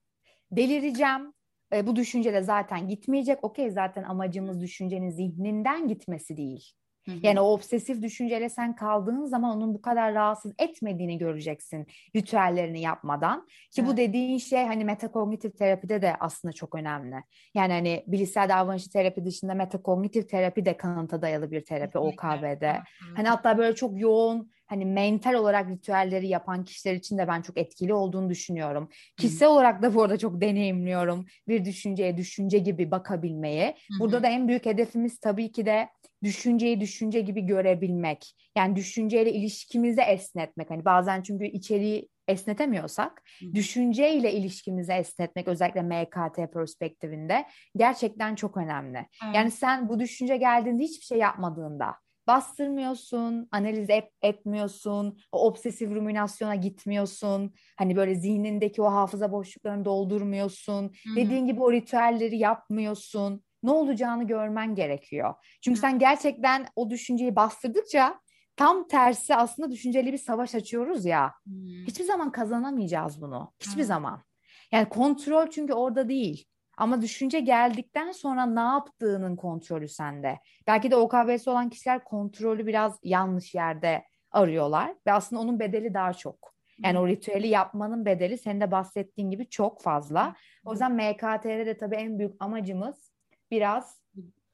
Delireceğim 0.50 1.34
e, 1.72 1.86
bu 1.86 1.96
düşünce 1.96 2.32
de 2.32 2.42
zaten 2.42 2.88
gitmeyecek. 2.88 3.44
Okey 3.44 3.70
zaten 3.70 4.02
amacımız 4.02 4.60
düşüncenin 4.60 5.10
zihninden 5.10 5.88
gitmesi 5.88 6.36
değil. 6.36 6.72
Hı 7.04 7.12
hı. 7.12 7.16
Yani 7.22 7.40
o 7.40 7.44
obsesif 7.44 8.02
düşünceyle 8.02 8.48
sen 8.48 8.76
kaldığın 8.76 9.24
zaman 9.24 9.56
onun 9.56 9.74
bu 9.74 9.82
kadar 9.82 10.14
rahatsız 10.14 10.52
etmediğini 10.58 11.18
göreceksin 11.18 11.86
ritüellerini 12.16 12.80
yapmadan. 12.80 13.46
Ki 13.46 13.80
evet. 13.80 13.90
bu 13.90 13.96
dediğin 13.96 14.38
şey 14.38 14.64
hani 14.64 14.84
metakognitif 14.84 15.58
terapide 15.58 16.02
de 16.02 16.16
aslında 16.20 16.52
çok 16.52 16.74
önemli. 16.74 17.16
Yani 17.54 17.72
hani 17.72 18.04
bilişsel 18.06 18.48
davranışçı 18.48 18.90
terapi 18.90 19.24
dışında 19.24 19.54
metakognitif 19.54 20.28
terapi 20.28 20.64
de 20.64 20.76
kanıta 20.76 21.22
dayalı 21.22 21.50
bir 21.50 21.64
terapi 21.64 21.92
Kesinlikle. 21.92 22.28
OKB'de. 22.28 22.72
Hı 22.72 22.76
hı. 22.76 23.14
Hani 23.16 23.28
hatta 23.28 23.58
böyle 23.58 23.74
çok 23.74 24.00
yoğun 24.00 24.50
hani 24.74 24.84
mental 24.84 25.34
olarak 25.34 25.70
ritüelleri 25.70 26.28
yapan 26.28 26.64
kişiler 26.64 26.94
için 26.94 27.18
de 27.18 27.28
ben 27.28 27.42
çok 27.42 27.58
etkili 27.58 27.94
olduğunu 27.94 28.30
düşünüyorum. 28.30 28.88
Kişisel 29.16 29.48
olarak 29.48 29.82
da 29.82 29.94
bu 29.94 30.02
arada 30.02 30.18
çok 30.18 30.40
deneyimliyorum 30.40 31.26
bir 31.48 31.64
düşünceye 31.64 32.16
düşünce 32.16 32.58
gibi 32.58 32.90
bakabilmeyi. 32.90 33.62
Hı-hı. 33.62 34.00
Burada 34.00 34.22
da 34.22 34.28
en 34.28 34.48
büyük 34.48 34.66
hedefimiz 34.66 35.20
tabii 35.20 35.52
ki 35.52 35.66
de 35.66 35.88
düşünceyi 36.22 36.80
düşünce 36.80 37.20
gibi 37.20 37.46
görebilmek. 37.46 38.34
Yani 38.56 38.76
düşünceyle 38.76 39.32
ilişkimizi 39.32 40.00
esnetmek. 40.00 40.70
Hani 40.70 40.84
bazen 40.84 41.22
çünkü 41.22 41.44
içeriği 41.44 42.08
esnetemiyorsak 42.28 43.22
Hı. 43.40 43.54
düşünceyle 43.54 44.32
ilişkimizi 44.32 44.92
esnetmek 44.92 45.48
özellikle 45.48 45.82
MKT 45.82 46.52
perspektifinde 46.52 47.44
gerçekten 47.76 48.34
çok 48.34 48.56
önemli. 48.56 48.98
Evet. 49.24 49.34
Yani 49.34 49.50
sen 49.50 49.88
bu 49.88 50.00
düşünce 50.00 50.36
geldiğinde 50.36 50.82
hiçbir 50.82 51.04
şey 51.04 51.18
yapmadığında 51.18 51.94
bastırmıyorsun, 52.26 53.48
analiz 53.52 53.90
et, 53.90 54.08
etmiyorsun, 54.22 55.18
o 55.32 55.46
obsesif 55.46 55.90
ruminasyona 55.90 56.54
gitmiyorsun. 56.54 57.54
Hani 57.76 57.96
böyle 57.96 58.14
zihnindeki 58.14 58.82
o 58.82 58.86
hafıza 58.86 59.32
boşluklarını 59.32 59.84
doldurmuyorsun. 59.84 60.82
Hı-hı. 60.82 61.16
Dediğin 61.16 61.46
gibi 61.46 61.62
o 61.62 61.72
ritüelleri 61.72 62.38
yapmıyorsun. 62.38 63.44
Ne 63.62 63.70
olacağını 63.70 64.26
görmen 64.26 64.74
gerekiyor. 64.74 65.34
Çünkü 65.60 65.80
Hı-hı. 65.80 65.90
sen 65.90 65.98
gerçekten 65.98 66.66
o 66.76 66.90
düşünceyi 66.90 67.36
bastırdıkça 67.36 68.20
tam 68.56 68.88
tersi 68.88 69.34
aslında 69.34 69.70
düşünceli 69.70 70.12
bir 70.12 70.18
savaş 70.18 70.54
açıyoruz 70.54 71.04
ya. 71.04 71.32
Hmm. 71.44 71.86
Hiçbir 71.86 72.04
zaman 72.04 72.32
kazanamayacağız 72.32 73.20
bunu. 73.20 73.52
Hiçbir 73.60 73.82
hmm. 73.82 73.84
zaman. 73.84 74.22
Yani 74.72 74.88
kontrol 74.88 75.50
çünkü 75.50 75.72
orada 75.72 76.08
değil. 76.08 76.44
Ama 76.76 77.02
düşünce 77.02 77.40
geldikten 77.40 78.12
sonra 78.12 78.46
ne 78.46 78.60
yaptığının 78.60 79.36
kontrolü 79.36 79.88
sende. 79.88 80.38
Belki 80.66 80.90
de 80.90 80.96
OKB'si 80.96 81.50
olan 81.50 81.68
kişiler 81.68 82.04
kontrolü 82.04 82.66
biraz 82.66 82.98
yanlış 83.02 83.54
yerde 83.54 84.04
arıyorlar 84.30 84.94
ve 85.06 85.12
aslında 85.12 85.42
onun 85.42 85.60
bedeli 85.60 85.94
daha 85.94 86.12
çok. 86.12 86.54
Yani 86.78 86.98
o 86.98 87.08
ritüeli 87.08 87.48
yapmanın 87.48 88.04
bedeli 88.04 88.38
senin 88.38 88.60
de 88.60 88.70
bahsettiğin 88.70 89.30
gibi 89.30 89.48
çok 89.48 89.82
fazla. 89.82 90.34
O 90.64 90.72
yüzden 90.72 90.92
MKT'de 90.92 91.66
de 91.66 91.78
tabii 91.78 91.96
en 91.96 92.18
büyük 92.18 92.34
amacımız 92.40 93.12
biraz 93.50 94.02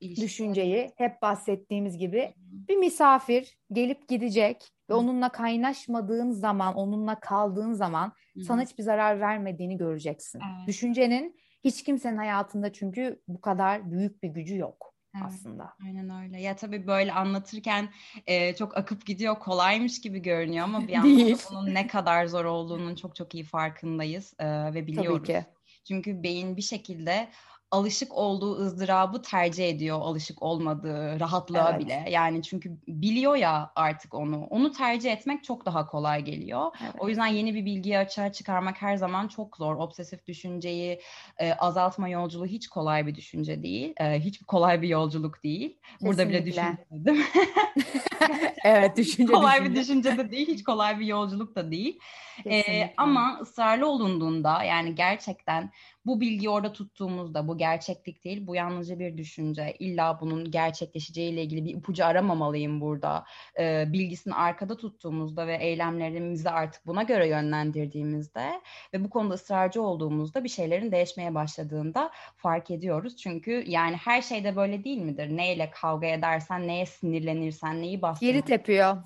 düşünceyi 0.01 0.91
hep 0.97 1.23
bahsettiğimiz 1.23 1.99
gibi 1.99 2.35
bir 2.69 2.77
misafir 2.77 3.59
gelip 3.73 4.09
gidecek 4.09 4.69
ve 4.91 4.95
onunla 4.95 5.29
kaynaşmadığın 5.29 6.31
zaman, 6.31 6.75
onunla 6.75 7.21
kaldığın 7.21 7.73
zaman 7.73 8.13
sana 8.47 8.63
hiçbir 8.63 8.83
zarar 8.83 9.21
vermediğini 9.21 9.77
göreceksin. 9.77 10.41
Evet. 10.41 10.69
Düşüncenin 10.69 11.37
hiç 11.65 11.85
kimsenin 11.85 12.17
hayatında 12.17 12.73
çünkü 12.73 13.23
bu 13.29 13.41
kadar 13.41 13.91
büyük 13.93 14.23
bir 14.23 14.29
gücü 14.29 14.57
yok 14.57 14.95
evet, 15.15 15.25
aslında. 15.27 15.75
Aynen 15.85 16.23
öyle. 16.25 16.41
Ya 16.41 16.57
tabii 16.57 16.87
böyle 16.87 17.13
anlatırken 17.13 17.89
e, 18.27 18.55
çok 18.55 18.77
akıp 18.77 19.07
gidiyor, 19.07 19.39
kolaymış 19.39 20.01
gibi 20.01 20.23
görünüyor 20.23 20.65
ama 20.65 20.83
bir 20.83 20.89
yandan 20.93 21.39
bunun 21.51 21.75
ne 21.75 21.87
kadar 21.87 22.27
zor 22.27 22.45
olduğunun 22.45 22.95
çok 22.95 23.17
çok 23.17 23.35
iyi 23.35 23.45
farkındayız 23.45 24.35
e, 24.39 24.75
ve 24.75 24.87
biliyoruz. 24.87 25.27
Tabii 25.27 25.39
ki. 25.39 25.47
Çünkü 25.89 26.23
beyin 26.23 26.57
bir 26.57 26.63
şekilde 26.63 27.29
alışık 27.71 28.15
olduğu 28.15 28.57
ızdırabı 28.57 29.23
tercih 29.23 29.69
ediyor 29.69 30.01
alışık 30.01 30.43
olmadığı 30.43 31.21
rahatlığa 31.21 31.71
evet. 31.71 31.81
bile. 31.81 32.05
Yani 32.11 32.43
çünkü 32.43 32.77
biliyor 32.89 33.37
ya 33.37 33.73
artık 33.77 34.15
onu. 34.15 34.45
Onu 34.45 34.73
tercih 34.73 35.13
etmek 35.13 35.45
çok 35.45 35.67
daha 35.67 35.87
kolay 35.87 36.25
geliyor. 36.25 36.71
Evet. 36.83 36.95
O 36.99 37.09
yüzden 37.09 37.27
yeni 37.27 37.55
bir 37.55 37.65
bilgiyi 37.65 37.99
açığa 37.99 38.33
çıkarmak 38.33 38.83
her 38.83 38.97
zaman 38.97 39.29
çok 39.29 39.57
zor. 39.57 39.77
Obsesif 39.77 40.27
düşünceyi 40.27 41.01
e, 41.39 41.53
azaltma 41.53 42.09
yolculuğu 42.09 42.47
hiç 42.47 42.69
kolay 42.69 43.07
bir 43.07 43.15
düşünce 43.15 43.63
değil. 43.63 43.95
E, 44.01 44.21
hiç 44.21 44.43
kolay 44.43 44.83
bir 44.83 44.89
yolculuk 44.89 45.45
değil. 45.45 45.79
Kesinlikle. 45.83 46.07
Burada 46.07 46.29
bile 46.29 46.47
düşünce 46.47 46.87
evet 48.65 48.97
düşünce 48.97 49.33
kolay 49.33 49.59
düşünce. 49.59 49.75
bir 49.75 49.81
düşünce 49.81 50.19
de 50.19 50.31
değil. 50.31 50.49
Hiç 50.49 50.65
kolay 50.65 51.01
bir 51.01 51.07
yolculuk 51.07 51.57
da 51.57 51.71
değil. 51.71 52.01
E, 52.47 52.95
ama 52.97 53.39
ısrarlı 53.41 53.87
olunduğunda 53.87 54.63
yani 54.63 54.95
gerçekten 54.95 55.73
bu 56.07 56.21
bilgiyi 56.21 56.51
orada 56.51 56.73
tuttuğumuzda 56.73 57.49
bu 57.49 57.59
gerçeklik 57.59 58.25
değil, 58.25 58.47
bu 58.47 58.55
yalnızca 58.55 58.99
bir 58.99 59.17
düşünce. 59.17 59.77
İlla 59.79 60.21
bunun 60.21 60.51
gerçekleşeceğiyle 60.51 61.43
ilgili 61.43 61.65
bir 61.65 61.75
ipucu 61.75 62.05
aramamalıyım 62.05 62.81
burada. 62.81 63.25
Ee, 63.59 63.85
bilgisini 63.89 64.35
arkada 64.35 64.77
tuttuğumuzda 64.77 65.47
ve 65.47 65.57
eylemlerimizi 65.57 66.51
artık 66.51 66.87
buna 66.87 67.03
göre 67.03 67.29
yönlendirdiğimizde 67.29 68.61
ve 68.95 69.05
bu 69.05 69.11
konuda 69.11 69.35
ısrarcı 69.35 69.83
olduğumuzda 69.83 70.45
bir 70.45 70.49
şeylerin 70.49 70.93
değişmeye 70.93 71.35
başladığında 71.35 72.11
fark 72.37 72.71
ediyoruz. 72.71 73.17
Çünkü 73.17 73.65
yani 73.67 73.97
her 73.97 74.23
şeyde 74.23 74.57
böyle 74.57 74.85
değil 74.85 74.99
midir? 74.99 75.37
Neyle 75.37 75.71
kavga 75.71 76.07
edersen, 76.07 76.69
neye 76.69 76.87
sinirlenirsen, 76.87 77.83
neyi 77.83 78.03
bastırırsan. 78.03 78.37
Geri 78.37 78.57
tepiyor 78.57 78.97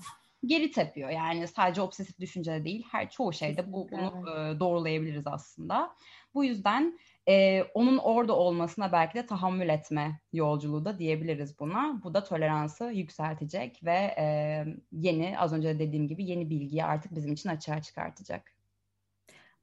geri 0.45 0.71
tepiyor. 0.71 1.09
Yani 1.09 1.47
sadece 1.47 1.81
obsesif 1.81 2.19
düşünce 2.19 2.65
değil, 2.65 2.85
her 2.91 3.09
çoğu 3.09 3.33
şeyde 3.33 3.71
bu 3.71 3.87
bunu 3.91 4.29
e, 4.29 4.59
doğrulayabiliriz 4.59 5.27
aslında. 5.27 5.95
Bu 6.35 6.45
yüzden 6.45 6.99
e, 7.29 7.63
onun 7.63 7.97
orada 7.97 8.35
olmasına 8.35 8.91
belki 8.91 9.13
de 9.15 9.25
tahammül 9.25 9.69
etme 9.69 10.19
yolculuğu 10.33 10.85
da 10.85 10.99
diyebiliriz 10.99 11.59
buna. 11.59 12.01
Bu 12.03 12.13
da 12.13 12.23
toleransı 12.23 12.85
yükseltecek 12.85 13.81
ve 13.83 14.15
e, 14.17 14.65
yeni, 14.91 15.39
az 15.39 15.53
önce 15.53 15.67
de 15.69 15.79
dediğim 15.79 16.07
gibi 16.07 16.25
yeni 16.25 16.49
bilgiyi 16.49 16.83
artık 16.85 17.15
bizim 17.15 17.33
için 17.33 17.49
açığa 17.49 17.81
çıkartacak. 17.81 18.54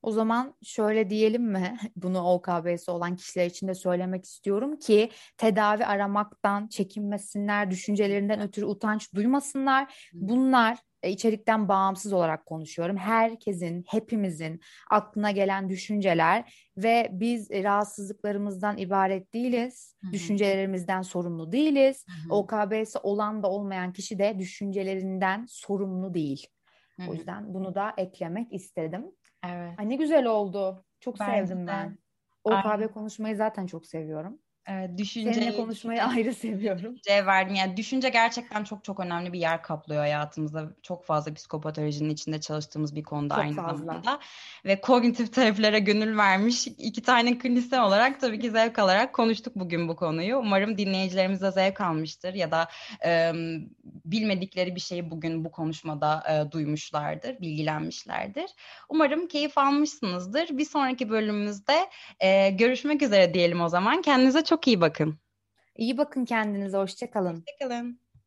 O 0.02 0.12
zaman 0.12 0.54
şöyle 0.62 1.10
diyelim 1.10 1.42
mi? 1.42 1.78
Bunu 1.96 2.22
OKB'si 2.22 2.90
olan 2.90 3.16
kişiler 3.16 3.46
için 3.46 3.68
de 3.68 3.74
söylemek 3.74 4.24
istiyorum 4.24 4.78
ki 4.78 5.10
tedavi 5.36 5.86
aramaktan 5.86 6.68
çekinmesinler, 6.68 7.70
düşüncelerinden 7.70 8.40
ötürü 8.40 8.64
utanç 8.64 9.14
duymasınlar. 9.14 10.10
Bunlar 10.12 10.78
e, 11.02 11.10
içerikten 11.10 11.68
bağımsız 11.68 12.12
olarak 12.12 12.46
konuşuyorum. 12.46 12.96
Herkesin, 12.96 13.84
hepimizin 13.88 14.60
aklına 14.90 15.30
gelen 15.30 15.68
düşünceler 15.68 16.70
ve 16.76 17.08
biz 17.12 17.50
rahatsızlıklarımızdan 17.50 18.78
ibaret 18.78 19.34
değiliz. 19.34 19.96
Hı-hı. 20.00 20.12
Düşüncelerimizden 20.12 21.02
sorumlu 21.02 21.52
değiliz. 21.52 22.06
Hı-hı. 22.08 22.34
OKB'si 22.34 22.98
olan 22.98 23.42
da 23.42 23.50
olmayan 23.50 23.92
kişi 23.92 24.18
de 24.18 24.38
düşüncelerinden 24.38 25.46
sorumlu 25.48 26.14
değil. 26.14 26.46
Hı-hı. 26.96 27.10
O 27.10 27.14
yüzden 27.14 27.54
bunu 27.54 27.74
da 27.74 27.94
eklemek 27.96 28.52
istedim. 28.52 29.04
Evet. 29.44 29.74
Ay 29.78 29.88
ne 29.88 29.96
güzel 29.96 30.26
oldu. 30.26 30.84
Çok 31.00 31.20
Bence 31.20 31.32
sevdim 31.32 31.66
ben. 31.66 31.98
OKB 32.44 32.92
konuşmayı 32.92 33.36
zaten 33.36 33.66
çok 33.66 33.86
seviyorum. 33.86 34.38
Evet, 34.66 34.98
düşünce 34.98 35.34
Seninle 35.34 35.56
konuşmayı 35.56 36.04
ayrı 36.04 36.34
seviyorum. 36.34 36.96
Verdim. 37.08 37.54
Yani 37.54 37.76
düşünce 37.76 38.08
gerçekten 38.08 38.64
çok 38.64 38.84
çok 38.84 39.00
önemli 39.00 39.32
bir 39.32 39.38
yer 39.38 39.62
kaplıyor 39.62 40.00
hayatımızda. 40.00 40.68
Çok 40.82 41.04
fazla 41.04 41.34
psikopatolojinin 41.34 42.10
içinde 42.10 42.40
çalıştığımız 42.40 42.96
bir 42.96 43.02
konuda 43.02 43.34
çok 43.34 43.44
aynı 43.44 43.56
fazla. 43.56 43.76
zamanda. 43.76 44.20
Ve 44.64 44.80
kognitif 44.80 45.32
terapilere 45.32 45.78
gönül 45.78 46.16
vermiş 46.16 46.66
iki 46.66 47.02
tane 47.02 47.38
klinisyen 47.38 47.80
olarak 47.80 48.20
tabii 48.20 48.40
ki 48.40 48.50
zevk 48.50 48.78
alarak 48.78 49.12
konuştuk 49.12 49.56
bugün 49.56 49.88
bu 49.88 49.96
konuyu. 49.96 50.36
Umarım 50.36 50.78
dinleyicilerimiz 50.78 51.42
de 51.42 51.50
zevk 51.50 51.80
almıştır 51.80 52.34
ya 52.34 52.50
da 52.50 52.68
e, 53.06 53.32
bilmedikleri 54.04 54.74
bir 54.74 54.80
şeyi 54.80 55.10
bugün 55.10 55.44
bu 55.44 55.50
konuşmada 55.50 56.22
e, 56.30 56.52
duymuşlardır, 56.52 57.40
bilgilenmişlerdir. 57.40 58.50
Umarım 58.88 59.28
keyif 59.28 59.58
almışsınızdır. 59.58 60.58
Bir 60.58 60.64
sonraki 60.64 61.10
bölümümüzde 61.10 61.90
e, 62.20 62.50
görüşmek 62.50 63.02
üzere 63.02 63.34
diyelim 63.34 63.60
o 63.60 63.68
zaman. 63.68 64.02
Kendinize 64.02 64.44
çok 64.44 64.51
çok 64.52 64.66
iyi 64.66 64.80
bakın. 64.80 65.18
İyi 65.76 65.98
bakın 65.98 66.24
kendinize. 66.24 66.76
Hoşçakalın. 66.76 67.44
Hoşçakalın. 67.48 68.01